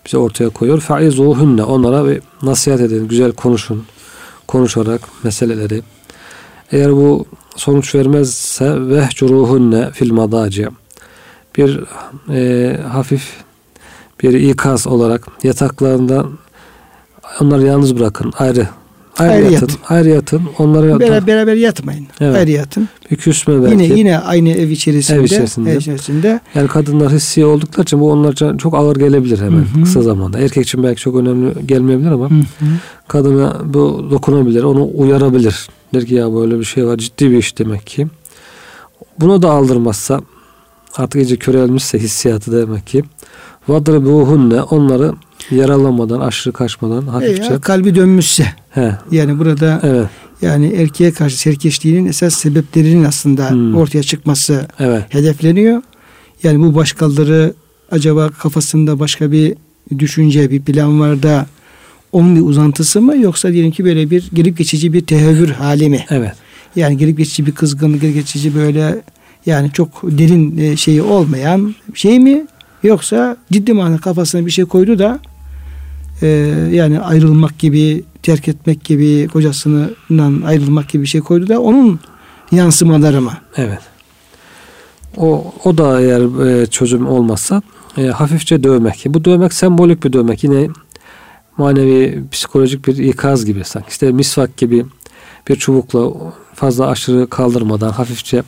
bize 0.05 0.17
ortaya 0.17 0.49
koyuyor. 0.49 0.79
Faizuhunne 0.79 1.63
onlara 1.63 2.09
bir 2.09 2.21
nasihat 2.41 2.81
edin, 2.81 3.07
güzel 3.07 3.31
konuşun. 3.31 3.83
Konuşarak 4.47 5.01
meseleleri. 5.23 5.81
Eğer 6.71 6.91
bu 6.91 7.25
sonuç 7.55 7.95
vermezse 7.95 8.87
vehcuruhunne 8.89 9.91
fil 9.91 10.11
madaci 10.11 10.67
bir 11.57 11.83
e, 12.29 12.77
hafif 12.77 13.43
bir 14.21 14.33
ikaz 14.33 14.87
olarak 14.87 15.27
yataklarında 15.43 16.25
Onları 17.41 17.63
yalnız 17.63 17.99
bırakın. 17.99 18.33
Ayrı. 18.39 18.67
Ayrı, 19.17 19.31
ayrı 19.31 19.43
yatın. 19.43 19.53
yatın. 19.53 19.79
Ayrı 19.89 20.09
yatın. 20.09 20.41
Onları 20.57 20.99
beraber, 20.99 21.27
beraber 21.27 21.55
yatmayın. 21.55 22.07
Evet. 22.21 22.35
Ayrı 22.35 22.51
yatın. 22.51 22.89
Bir 23.11 23.15
küsme 23.15 23.63
belki. 23.63 23.83
Yine 23.83 23.99
yine 23.99 24.19
aynı 24.19 24.49
ev 24.49 24.69
içerisinde. 24.69 25.19
Ev 25.19 25.23
içerisinde. 25.23 25.71
Ev 25.71 25.77
içerisinde. 25.77 26.39
Yani 26.55 26.67
kadınlar 26.67 27.11
hissi 27.11 27.45
oldukları 27.45 27.83
için 27.83 27.99
bu 27.99 28.11
onlar 28.11 28.33
için 28.33 28.57
çok 28.57 28.73
ağır 28.73 28.95
gelebilir 28.95 29.37
hemen 29.41 29.57
Hı-hı. 29.57 29.83
kısa 29.83 30.01
zamanda. 30.01 30.39
Erkek 30.39 30.65
için 30.65 30.83
belki 30.83 31.01
çok 31.01 31.15
önemli 31.15 31.67
gelmeyebilir 31.67 32.11
ama 32.11 32.29
Hı-hı. 32.29 32.65
kadına 33.07 33.61
bu 33.65 34.07
dokunabilir, 34.11 34.63
onu 34.63 34.89
uyarabilir. 34.95 35.67
Der 35.93 36.05
ki 36.05 36.15
ya 36.15 36.33
böyle 36.33 36.59
bir 36.59 36.65
şey 36.65 36.85
var, 36.85 36.97
ciddi 36.97 37.31
bir 37.31 37.37
iş 37.37 37.57
demek 37.57 37.87
ki. 37.87 38.07
Bunu 39.19 39.41
da 39.41 39.51
aldırmazsa 39.51 40.21
artık 40.95 41.21
iyice 41.21 41.35
körelmişse 41.35 41.99
hissiyatı 41.99 42.51
demek 42.51 42.87
ki 42.87 43.03
vadribuhunne 43.67 44.61
onları 44.61 45.13
yaralamadan, 45.51 46.19
aşırı 46.19 46.53
kaçmadan 46.53 47.07
hafifçe. 47.07 47.53
E 47.53 47.59
kalbi 47.59 47.95
dönmüşse. 47.95 48.45
He. 48.69 48.97
Yani 49.11 49.39
burada 49.39 49.79
evet. 49.83 50.09
yani 50.41 50.67
erkeğe 50.67 51.11
karşı 51.11 51.39
serkeşliğinin 51.39 52.05
esas 52.05 52.33
sebeplerinin 52.33 53.03
aslında 53.03 53.49
hmm. 53.49 53.75
ortaya 53.75 54.03
çıkması 54.03 54.67
evet. 54.79 55.03
hedefleniyor. 55.09 55.81
Yani 56.43 56.59
bu 56.59 56.75
başkaları 56.75 57.53
acaba 57.91 58.29
kafasında 58.29 58.99
başka 58.99 59.31
bir 59.31 59.55
düşünce, 59.99 60.51
bir 60.51 60.61
plan 60.61 60.99
var 60.99 61.23
da 61.23 61.45
onun 62.11 62.35
bir 62.35 62.41
uzantısı 62.41 63.01
mı 63.01 63.17
yoksa 63.17 63.53
diyelim 63.53 63.71
ki 63.71 63.85
böyle 63.85 64.09
bir 64.09 64.29
gelip 64.33 64.57
geçici 64.57 64.93
bir 64.93 65.05
tehevvür 65.05 65.49
hali 65.49 65.89
mi? 65.89 66.05
Evet. 66.09 66.33
Yani 66.75 66.97
gelip 66.97 67.17
geçici 67.17 67.45
bir 67.45 67.51
kızgınlık, 67.51 68.01
gelip 68.01 68.15
geçici 68.15 68.55
böyle 68.55 69.01
yani 69.45 69.71
çok 69.71 70.03
derin 70.03 70.57
e, 70.57 70.77
şeyi 70.77 71.01
olmayan 71.01 71.75
şey 71.93 72.19
mi? 72.19 72.45
Yoksa 72.85 73.37
ciddi 73.51 73.73
manada 73.73 73.97
kafasına 73.97 74.45
bir 74.45 74.51
şey 74.51 74.65
koydu 74.65 74.99
da 74.99 75.19
e, 76.21 76.27
yani 76.71 76.99
ayrılmak 76.99 77.59
gibi, 77.59 78.03
terk 78.23 78.47
etmek 78.47 78.83
gibi, 78.83 79.27
kocasından 79.27 80.41
ayrılmak 80.45 80.89
gibi 80.89 81.03
bir 81.03 81.07
şey 81.07 81.21
koydu 81.21 81.47
da 81.47 81.61
onun 81.61 81.99
yansımaları 82.51 83.21
mı? 83.21 83.33
Evet. 83.57 83.79
O, 85.17 85.53
o 85.63 85.77
da 85.77 86.01
eğer 86.01 86.45
e, 86.47 86.65
çözüm 86.65 87.07
olmazsa 87.07 87.61
e, 87.97 88.05
hafifçe 88.05 88.63
dövmek. 88.63 89.05
Bu 89.07 89.25
dövmek 89.25 89.53
sembolik 89.53 90.03
bir 90.03 90.13
dövmek. 90.13 90.43
Yine 90.43 90.69
manevi, 91.57 92.23
psikolojik 92.31 92.87
bir 92.87 92.97
ikaz 92.97 93.45
gibi 93.45 93.63
sanki. 93.63 93.89
İşte 93.89 94.11
misvak 94.11 94.57
gibi 94.57 94.85
bir 95.49 95.55
çubukla 95.55 96.11
fazla 96.53 96.87
aşırı 96.87 97.29
kaldırmadan 97.29 97.91
hafifçe 97.91 98.43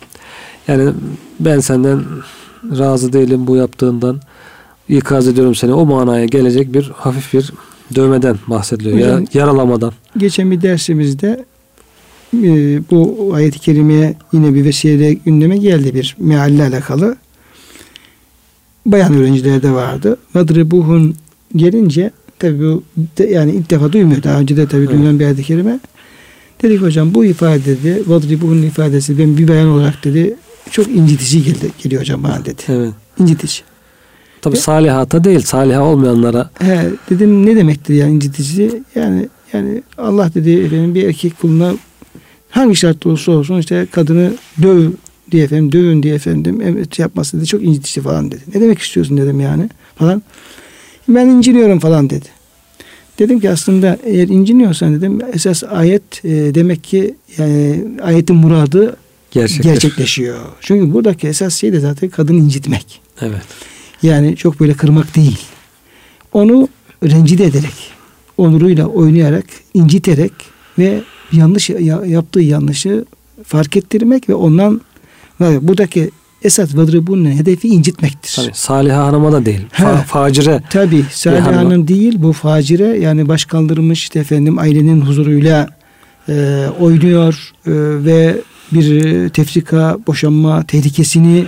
yani 0.67 0.93
ben 1.39 1.59
senden 1.59 2.03
razı 2.77 3.13
değilim 3.13 3.47
bu 3.47 3.55
yaptığından 3.55 4.21
ikaz 4.89 5.27
ediyorum 5.27 5.55
seni. 5.55 5.73
O 5.73 5.85
manaya 5.85 6.25
gelecek 6.25 6.73
bir 6.73 6.91
hafif 6.95 7.33
bir 7.33 7.53
dövmeden 7.95 8.37
bahsediliyor. 8.47 8.97
Hocam, 8.97 9.21
ya, 9.21 9.27
yaralamadan. 9.33 9.91
Geçen 10.17 10.51
bir 10.51 10.61
dersimizde 10.61 11.45
e, 12.33 12.81
bu 12.91 13.31
ayet-i 13.33 13.59
kerimeye 13.59 14.15
yine 14.33 14.53
bir 14.53 14.65
vesileyle 14.65 15.13
gündeme 15.13 15.57
geldi 15.57 15.95
bir 15.95 16.15
mealle 16.19 16.63
alakalı. 16.63 17.15
Bayan 18.85 19.13
öğrencilerde 19.13 19.71
vardı. 19.71 20.17
Vadribuhun 20.35 21.15
gelince 21.55 22.11
tabi 22.39 22.59
bu 22.59 22.83
de, 23.17 23.25
yani 23.25 23.51
ilk 23.51 23.69
defa 23.69 23.93
duymuyor. 23.93 24.23
Daha 24.23 24.39
önce 24.39 24.57
de 24.57 24.67
tabi 24.67 24.81
evet. 24.81 24.91
duyulan 24.91 25.19
bir 25.19 25.25
ayet-i 25.25 25.43
kerime. 25.43 25.79
Dedik 26.61 26.81
hocam 26.81 27.13
bu 27.13 27.25
ifade 27.25 27.65
dedi. 27.65 28.03
Vadribuhun 28.07 28.61
ifadesi 28.61 29.19
ben 29.19 29.37
bir 29.37 29.47
bayan 29.47 29.67
olarak 29.67 30.03
dedi 30.03 30.35
çok 30.71 30.87
incitici 30.87 31.43
geldi, 31.43 31.71
geliyor 31.83 32.01
hocam 32.01 32.23
bana 32.23 32.45
dedi. 32.45 32.61
Evet. 32.67 32.93
İncitici. 33.19 33.61
Tabi 34.41 34.55
e, 34.55 34.59
salihata 34.59 35.23
değil, 35.23 35.39
saliha 35.39 35.83
olmayanlara. 35.83 36.49
He, 36.59 36.89
dedim 37.09 37.45
ne 37.45 37.55
demektir 37.55 37.93
yani 37.93 38.13
incitici? 38.13 38.83
Yani 38.95 39.29
yani 39.53 39.83
Allah 39.97 40.33
dedi 40.33 40.51
efendim 40.51 40.95
bir 40.95 41.07
erkek 41.07 41.41
kuluna 41.41 41.73
hangi 42.49 42.75
şart 42.75 43.05
olursa 43.05 43.31
olsun 43.31 43.59
işte 43.59 43.87
kadını 43.91 44.33
döv 44.61 44.91
diye 45.31 45.43
efendim 45.43 45.71
dövün 45.71 46.03
diye 46.03 46.15
efendim 46.15 46.61
emret 46.61 46.99
yapması 46.99 47.37
dedi 47.37 47.45
çok 47.45 47.63
incitici 47.63 48.03
falan 48.03 48.31
dedi. 48.31 48.41
Ne 48.55 48.61
demek 48.61 48.79
istiyorsun 48.79 49.17
dedim 49.17 49.39
yani 49.39 49.69
falan. 49.95 50.23
Ben 51.07 51.27
inciniyorum 51.27 51.79
falan 51.79 52.09
dedi. 52.09 52.25
Dedim 53.19 53.39
ki 53.39 53.49
aslında 53.49 53.97
eğer 54.03 54.27
inciniyorsan 54.27 54.95
dedim 54.95 55.19
esas 55.33 55.63
ayet 55.63 56.25
e, 56.25 56.29
demek 56.29 56.83
ki 56.83 57.15
yani 57.37 57.85
ayetin 58.01 58.35
muradı 58.35 58.97
Gerçekleşiyor. 59.31 59.73
gerçekleşiyor. 59.75 60.37
Çünkü 60.61 60.93
buradaki 60.93 61.27
esas 61.27 61.55
şey 61.55 61.73
de 61.73 61.79
zaten 61.79 62.09
kadını 62.09 62.37
incitmek. 62.39 63.01
Evet. 63.21 63.41
Yani 64.03 64.35
çok 64.35 64.59
böyle 64.59 64.73
kırmak 64.73 65.15
değil. 65.15 65.39
Onu 66.33 66.67
rencide 67.03 67.45
ederek, 67.45 67.73
onuruyla 68.37 68.85
oynayarak, 68.85 69.45
inciterek 69.73 70.31
ve 70.79 71.01
yanlış 71.31 71.69
ya- 71.69 72.05
yaptığı 72.05 72.39
yanlışı 72.41 73.05
fark 73.43 73.77
ettirmek 73.77 74.29
ve 74.29 74.33
ondan 74.35 74.81
buradaki 75.39 76.11
esas 76.43 76.75
vadribunun 76.75 77.31
hedefi 77.31 77.67
incitmektir. 77.67 78.33
Tabii, 78.35 78.51
Saliha 78.53 79.05
Hanım'a 79.05 79.31
da 79.31 79.45
değil. 79.45 79.61
Fa- 79.73 80.03
facire. 80.03 80.63
Tabi 80.69 81.03
Salih 81.11 81.41
hanım- 81.41 81.55
Hanım 81.55 81.87
değil 81.87 82.15
bu 82.17 82.33
facire 82.33 82.99
yani 82.99 83.27
baş 83.27 83.45
kaldırmış 83.45 83.99
işte 84.03 84.19
efendim 84.19 84.59
ailenin 84.59 85.01
huzuruyla 85.01 85.69
e, 86.29 86.65
oynuyor 86.79 87.53
e, 87.67 87.71
ve 88.05 88.35
bir 88.71 89.05
e, 89.05 89.29
tefrika 89.29 89.97
boşanma 90.07 90.63
tehlikesini 90.63 91.45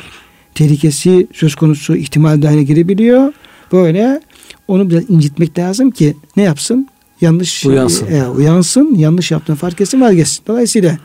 tehlikesi 0.56 1.28
söz 1.34 1.56
konusu 1.56 1.96
ihtimal 1.96 2.42
dahil 2.42 2.60
girebiliyor. 2.62 3.34
Böyle 3.72 4.22
onu 4.68 4.90
biraz 4.90 5.10
incitmek 5.10 5.60
lazım 5.60 5.92
ki 5.92 6.18
ne 6.38 6.44
yapsın? 6.44 6.88
Yanlış 7.22 7.66
Uyansın. 7.66 8.08
e, 8.12 8.28
uyansın, 8.28 8.96
yanlış 8.96 9.32
yaptığını 9.32 9.56
fark 9.56 9.82
etsin, 9.82 10.02
vazgeçsin. 10.02 10.44
Dolayısıyla 10.48 10.98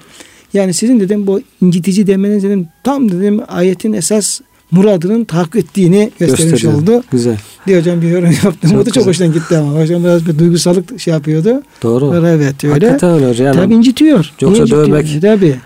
yani 0.53 0.75
sizin 0.75 1.01
dedim 1.01 1.27
bu 1.27 1.41
incitici 1.63 2.07
demeniz 2.07 2.43
dedim 2.43 2.69
tam 2.85 3.13
dedim 3.13 3.41
ayetin 3.49 3.93
esas 3.93 4.41
muradının 4.71 5.25
tahakkuk 5.25 5.57
ettiğini 5.57 6.11
göstermiş 6.19 6.51
gösteriyor. 6.51 6.83
oldu 6.83 7.03
Güzel. 7.11 7.37
diye 7.67 7.79
hocam 7.79 8.03
bir 8.03 8.09
yorum 8.11 8.31
yaptım. 8.45 8.71
Çok 8.71 8.75
o 8.81 8.81
da 8.81 8.85
çok 8.85 8.95
güzel. 8.95 9.07
hoşuna 9.07 9.27
gitti 9.27 9.57
ama. 9.57 9.81
Hocam 9.81 10.05
biraz 10.05 10.27
bir 10.27 10.39
duygusallık 10.39 11.01
şey 11.01 11.15
yapıyordu. 11.15 11.63
Doğru. 11.83 12.01
Sonra 12.07 12.31
evet 12.31 12.65
öyle. 12.65 12.73
Hakikaten 12.75 13.11
öyle 13.11 13.29
hocam. 13.31 13.47
Yani 13.47 13.57
Tabii 13.57 13.75
incitiyor. 13.75 14.31
Yoksa 14.41 14.67
dövmek, 14.67 15.19
Tabii. 15.23 15.57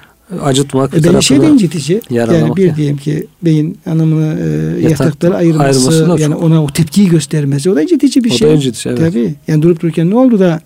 Acıtmak. 0.42 0.94
E 0.94 1.04
benim 1.04 1.22
şey 1.22 1.40
de 1.40 1.48
incitici. 1.48 2.00
Yani 2.10 2.56
bir 2.56 2.64
ya. 2.66 2.76
diyelim 2.76 2.96
ki 2.96 3.26
beyin 3.42 3.78
hanımını 3.84 4.38
e, 4.40 4.80
Yatak- 4.82 4.90
yataklara 4.90 5.34
ayırması, 5.34 5.64
ayırması 5.88 6.08
da 6.08 6.22
yani 6.22 6.32
çok- 6.34 6.42
ona 6.42 6.64
o 6.64 6.66
tepkiyi 6.66 7.08
göstermesi. 7.08 7.70
O 7.70 7.76
da 7.76 7.82
incitici 7.82 8.24
bir 8.24 8.30
O 8.30 8.32
da 8.32 8.36
şey. 8.36 8.54
incitici, 8.54 8.94
evet. 8.98 9.12
Tabii. 9.12 9.34
Yani 9.48 9.62
durup 9.62 9.80
dururken 9.82 10.10
ne 10.10 10.16
oldu 10.16 10.38
da 10.38 10.60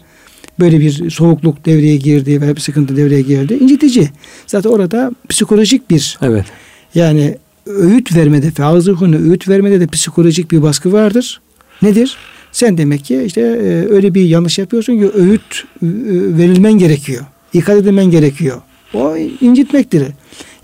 böyle 0.61 0.81
bir 0.81 1.11
soğukluk 1.11 1.67
devreye 1.67 1.97
girdi 1.97 2.41
veya 2.41 2.57
bir 2.57 2.61
sıkıntı 2.61 2.97
devreye 2.97 3.23
girdi. 3.23 3.55
İncitici. 3.61 4.11
Zaten 4.47 4.71
orada 4.71 5.13
psikolojik 5.29 5.91
bir 5.91 6.19
Evet. 6.23 6.45
yani 6.95 7.37
öğüt 7.67 8.17
vermede, 8.17 8.51
feazıhune 8.51 9.17
öğüt 9.17 9.49
vermede 9.49 9.81
de 9.81 9.87
psikolojik 9.87 10.51
bir 10.51 10.63
baskı 10.63 10.93
vardır. 10.93 11.41
Nedir? 11.83 12.17
Sen 12.53 12.79
demek 12.79 13.05
ki 13.05 13.23
işte 13.27 13.41
e, 13.41 13.93
öyle 13.95 14.15
bir 14.15 14.25
yanlış 14.25 14.59
yapıyorsun 14.59 14.99
ki 14.99 15.11
öğüt 15.15 15.65
e, 15.83 15.87
verilmen 16.39 16.73
gerekiyor. 16.73 17.25
İkaz 17.53 17.79
edilmen 17.79 18.11
gerekiyor. 18.11 18.61
O 18.95 19.17
incitmektir. 19.17 20.03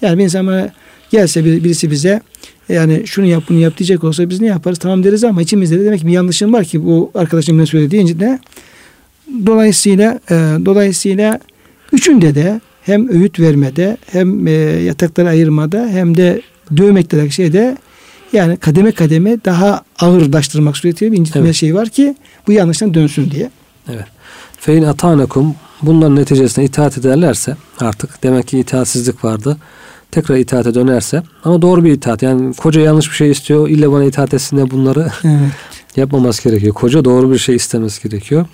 Yani 0.02 0.18
bir 0.18 0.24
insan 0.24 0.46
bana 0.46 0.72
gelse 1.10 1.44
bir- 1.44 1.64
birisi 1.64 1.90
bize 1.90 2.20
yani 2.68 3.02
şunu 3.06 3.26
yap 3.26 3.42
bunu 3.48 3.58
yap 3.58 3.78
diyecek 3.78 4.04
olsa 4.04 4.30
biz 4.30 4.40
ne 4.40 4.46
yaparız? 4.46 4.78
Tamam 4.78 5.04
deriz 5.04 5.24
ama 5.24 5.42
içimizde 5.42 5.80
de 5.80 5.84
demek 5.84 6.00
ki 6.00 6.06
bir 6.06 6.12
yanlışım 6.12 6.52
var 6.52 6.64
ki 6.64 6.84
bu 6.84 7.10
arkadaşım 7.14 7.58
ne 7.58 7.66
söylediği 7.66 8.02
incitme. 8.02 8.38
Dolayısıyla 9.46 10.20
e, 10.30 10.34
dolayısıyla 10.64 11.38
üçünde 11.92 12.34
de 12.34 12.60
hem 12.82 13.08
öğüt 13.08 13.40
vermede 13.40 13.96
hem 14.12 14.46
e, 14.46 14.50
yatakları 14.50 15.28
ayırmada 15.28 15.86
hem 15.88 16.16
de 16.16 16.42
dövmek 16.76 17.12
denen 17.12 17.28
şeyde 17.28 17.76
yani 18.32 18.56
kademe 18.56 18.92
kademe 18.92 19.36
daha 19.44 19.82
ağırlaştırmak 19.98 20.76
suretiyle 20.76 21.12
bir 21.12 21.16
incitme 21.18 21.40
Evet. 21.40 21.54
şey 21.54 21.74
var 21.74 21.88
ki 21.88 22.14
bu 22.46 22.52
yanlıştan 22.52 22.94
dönsün 22.94 23.30
diye. 23.30 23.50
Evet. 23.92 24.04
Fein 24.60 24.82
atanekum 24.82 25.54
bunların 25.82 26.16
neticesinde 26.16 26.64
itaat 26.66 26.98
ederlerse 26.98 27.56
artık 27.80 28.22
demek 28.22 28.48
ki 28.48 28.58
itaatsizlik 28.58 29.24
vardı. 29.24 29.56
Tekrar 30.10 30.36
itaate 30.36 30.74
dönerse 30.74 31.22
ama 31.44 31.62
doğru 31.62 31.84
bir 31.84 31.92
itaat. 31.92 32.22
Yani 32.22 32.54
koca 32.54 32.80
yanlış 32.80 33.10
bir 33.10 33.14
şey 33.14 33.30
istiyor. 33.30 33.68
İlle 33.68 33.92
bana 33.92 34.04
itaat 34.04 34.34
etsin 34.34 34.56
de 34.56 34.70
bunları 34.70 35.00
Evet. 35.24 35.50
yapmaması 35.96 36.48
gerekiyor. 36.48 36.74
Koca 36.74 37.04
doğru 37.04 37.30
bir 37.32 37.38
şey 37.38 37.56
istemesi 37.56 38.08
gerekiyor. 38.08 38.46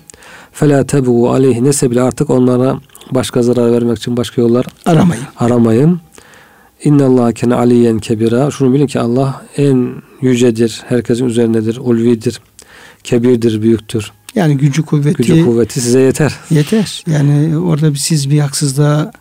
Fela 0.51 0.85
tebu 0.85 1.31
aleyhi 1.31 1.63
nesebil 1.63 2.03
artık 2.03 2.29
onlara 2.29 2.79
başka 3.11 3.43
zarar 3.43 3.71
vermek 3.71 3.97
için 3.97 4.17
başka 4.17 4.41
yollar 4.41 4.65
Aramayın. 4.85 5.23
aramayın. 5.39 5.99
İnnallâhe 6.83 7.33
kene 7.33 7.55
aliyen 7.55 7.99
kebira. 7.99 8.51
Şunu 8.51 8.73
bilin 8.73 8.87
ki 8.87 8.99
Allah 8.99 9.41
en 9.57 9.91
yücedir. 10.21 10.81
Herkesin 10.87 11.25
üzerindedir. 11.25 11.77
Ulvidir. 11.77 12.41
Kebirdir, 13.03 13.61
büyüktür. 13.61 14.11
Yani 14.35 14.57
gücü 14.57 14.83
kuvveti 14.83 15.17
Gücü 15.17 15.45
kuvveti 15.45 15.81
size 15.81 15.99
yeter. 15.99 16.33
yeter. 16.49 17.03
Yani 17.11 17.57
orada 17.57 17.93
bir, 17.93 17.97
siz 17.99 18.29
bir 18.29 18.39
haksızlığa 18.39 19.11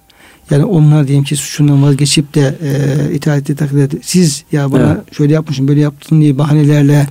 yani 0.50 0.64
onlar 0.64 1.08
diyelim 1.08 1.24
ki 1.24 1.36
suçundan 1.36 1.82
vazgeçip 1.82 2.34
de 2.34 2.58
e, 2.62 3.14
itaati 3.14 3.56
takdir 3.56 3.82
edip 3.82 4.04
siz 4.04 4.44
ya 4.52 4.72
bana 4.72 4.92
Evet. 5.04 5.14
şöyle 5.16 5.32
yapmışsın 5.34 5.68
böyle 5.68 5.80
yaptın 5.80 6.20
diye 6.20 6.38
bahanelerle 6.38 7.06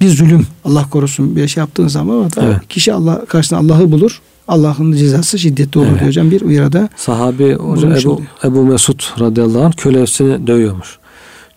bir 0.00 0.08
zulüm 0.08 0.46
Allah 0.64 0.90
korusun 0.90 1.36
bir 1.36 1.48
şey 1.48 1.60
yaptığın 1.60 1.88
zaman 1.88 2.30
Evet. 2.40 2.56
kişi 2.68 2.92
Allah 2.92 3.24
karşısında 3.24 3.60
Allah'ı 3.60 3.92
bulur. 3.92 4.20
Allah'ın 4.48 4.92
cezası 4.92 5.38
şiddetli 5.38 5.78
olur 5.78 5.86
Evet. 5.88 5.98
diyor 5.98 6.08
hocam 6.08 6.30
bir 6.30 6.40
uyarıda. 6.40 6.88
Sahabi 6.96 7.54
hocam 7.54 7.92
Ebu, 7.92 8.10
oluyor. 8.10 8.26
Ebu 8.44 8.64
Mesud 8.64 9.00
radıyallahu 9.20 9.64
anh 9.64 9.72
kölesini 9.76 10.46
dövüyormuş. 10.46 10.98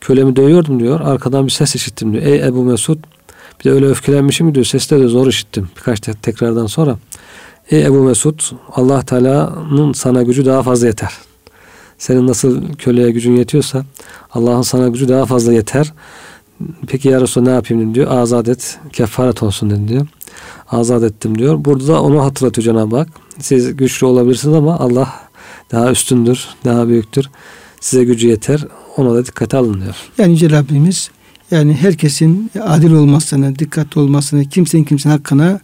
Kölemi 0.02 0.36
dövüyordum 0.36 0.80
diyor. 0.80 1.00
Arkadan 1.02 1.46
bir 1.46 1.52
ses 1.52 1.76
işittim 1.76 2.14
diyor. 2.14 2.24
Ey 2.24 2.48
Ebu 2.48 2.64
Mesud 2.64 2.98
bir 3.60 3.64
de 3.64 3.72
öyle 3.72 3.86
öfkelenmişim 3.86 4.48
mi 4.48 4.56
diyor. 4.56 4.66
Sesle 4.66 5.00
de 5.00 5.08
zor 5.08 5.28
işittim. 5.28 5.70
Birkaç 5.78 6.00
te- 6.00 6.14
tekrardan 6.14 6.66
sonra. 6.68 6.98
Ey 7.72 7.86
Ebu 7.86 8.04
Mesud 8.04 8.40
Allah 8.72 9.02
Teala'nın 9.02 9.94
sana 9.94 10.24
gücü 10.24 10.46
daha 10.46 10.64
fazla 10.64 10.88
yeter. 10.88 11.14
Senin 11.98 12.28
nasıl 12.28 12.74
köleye 12.74 13.12
gücün 13.12 13.36
yetiyorsa 13.36 13.86
Allah'ın 14.32 14.62
sana 14.62 14.88
gücü 14.88 15.10
daha 15.10 15.26
fazla 15.26 15.54
yeter. 15.54 15.94
Peki 16.88 17.08
ya 17.10 17.22
Resulallah 17.22 17.48
ne 17.50 17.56
yapayım 17.56 17.96
diyor. 17.96 18.12
Azat 18.12 18.48
et, 18.50 18.80
kefaret 18.94 19.44
olsun 19.44 19.70
dedi 19.70 19.88
diyor. 19.88 20.08
Azat 20.72 21.04
ettim 21.04 21.38
diyor. 21.38 21.66
Burada 21.66 21.88
da 21.88 22.02
onu 22.02 22.24
hatırlatıyor 22.24 22.66
Cenab-ı 22.66 22.98
Hak. 22.98 23.08
Siz 23.40 23.78
güçlü 23.78 24.06
olabilirsiniz 24.08 24.56
ama 24.56 24.80
Allah 24.80 25.14
daha 25.72 25.92
üstündür, 25.92 26.48
daha 26.66 26.88
büyüktür. 26.88 27.30
Size 27.80 28.04
gücü 28.04 28.28
yeter. 28.28 28.66
Ona 28.98 29.14
da 29.14 29.26
dikkate 29.26 29.58
alın 29.58 29.82
diyor. 29.82 29.96
Yani 30.18 30.32
Yüce 30.32 30.50
Rabbimiz 30.50 31.12
yani 31.52 31.74
herkesin 31.74 32.52
adil 32.62 32.92
olmasını, 32.92 33.60
dikkatli 33.60 34.02
olmasını, 34.02 34.46
kimsenin 34.46 34.84
kimsenin 34.84 35.14
hakkına 35.14 35.60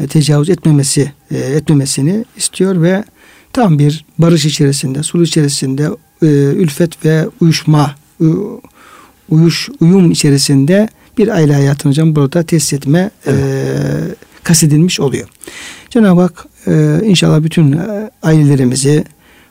e, 0.00 0.06
tecavüz 0.06 0.50
etmemesi, 0.50 1.12
e, 1.30 1.38
etmemesini 1.38 2.24
istiyor 2.36 2.82
ve 2.82 3.04
tam 3.52 3.78
bir 3.78 4.04
barış 4.18 4.44
içerisinde, 4.44 5.02
sulh 5.02 5.22
içerisinde, 5.22 5.88
e, 6.22 6.26
ülfet 6.56 7.04
ve 7.04 7.28
uyuşma, 7.40 7.94
u- 8.20 8.60
uyuş, 9.28 9.68
uyum 9.80 10.10
içerisinde 10.10 10.88
bir 11.18 11.28
aile 11.28 11.54
hayatını 11.54 11.92
hocam 11.92 12.16
burada 12.16 12.42
tesis 12.42 12.72
etme 12.72 13.10
e, 13.26 13.34
kastedilmiş 14.44 15.00
oluyor. 15.00 15.28
Cenab-ı 15.90 16.20
Hak 16.20 16.46
e, 16.66 17.00
inşallah 17.04 17.42
bütün 17.42 17.78
ailelerimizi 18.22 19.04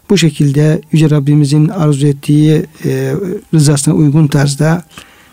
bu 0.10 0.18
şekilde 0.18 0.82
Yüce 0.92 1.10
Rabbimizin 1.10 1.68
arzu 1.68 2.08
ettiği 2.08 2.66
e, 2.86 3.14
rızasına 3.54 3.94
uygun 3.94 4.28
tarzda 4.28 4.84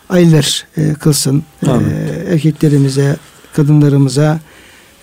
aileler 0.09 0.65
e, 0.77 0.93
kılsın. 0.93 1.43
E, 1.63 1.69
erkeklerimize, 2.33 3.17
kadınlarımıza 3.53 4.39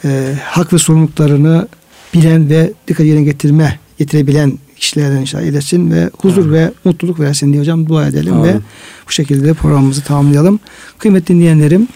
e, 0.04 0.34
hak 0.44 0.72
ve 0.72 0.78
sorumluluklarını 0.78 1.68
bilen 2.14 2.50
ve 2.50 2.72
dikkat 2.88 3.06
yerine 3.06 3.24
getirme 3.24 3.78
getirebilen 3.98 4.58
kişilerden 4.76 5.20
inşallah 5.20 5.42
eylesin 5.42 5.90
ve 5.90 6.10
huzur 6.18 6.42
Amin. 6.42 6.52
ve 6.52 6.72
mutluluk 6.84 7.20
versin 7.20 7.52
diye 7.52 7.60
hocam 7.60 7.88
dua 7.88 8.06
edelim 8.06 8.42
ve 8.42 8.50
Amin. 8.50 8.62
bu 9.08 9.12
şekilde 9.12 9.44
de 9.46 9.54
programımızı 9.54 10.00
tamamlayalım. 10.02 10.60
Kıymetli 10.98 11.34
dinleyenlerim 11.34 11.88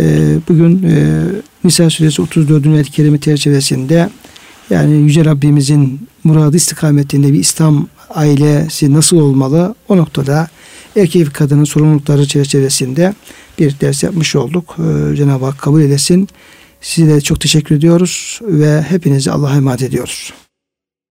e, 0.00 0.34
bugün 0.48 0.82
e, 0.82 1.22
Nisa 1.64 1.90
suresi 1.90 2.22
34. 2.22 2.66
ayet-i 2.66 2.90
kerime 2.90 3.20
çerçevesinde 3.20 4.10
yani 4.70 4.96
Yüce 4.96 5.24
Rabbimizin 5.24 6.08
muradı 6.24 6.56
istikametinde 6.56 7.32
bir 7.32 7.38
İslam 7.38 7.86
ailesi 8.10 8.94
nasıl 8.94 9.16
olmalı 9.16 9.74
o 9.88 9.96
noktada 9.96 10.48
erkek 10.96 11.26
ve 11.26 11.32
kadının 11.32 11.64
sorumlulukları 11.64 12.26
çerçevesinde 12.26 13.14
bir 13.58 13.80
ders 13.80 14.02
yapmış 14.02 14.36
olduk. 14.36 14.76
Ee, 14.78 15.16
Cenab-ı 15.16 15.44
Hak 15.44 15.58
kabul 15.58 15.80
edesin. 15.80 16.28
Size 16.80 17.14
de 17.14 17.20
çok 17.20 17.40
teşekkür 17.40 17.74
ediyoruz 17.74 18.40
ve 18.42 18.82
hepinizi 18.82 19.30
Allah'a 19.30 19.56
emanet 19.56 19.82
ediyoruz. 19.82 20.32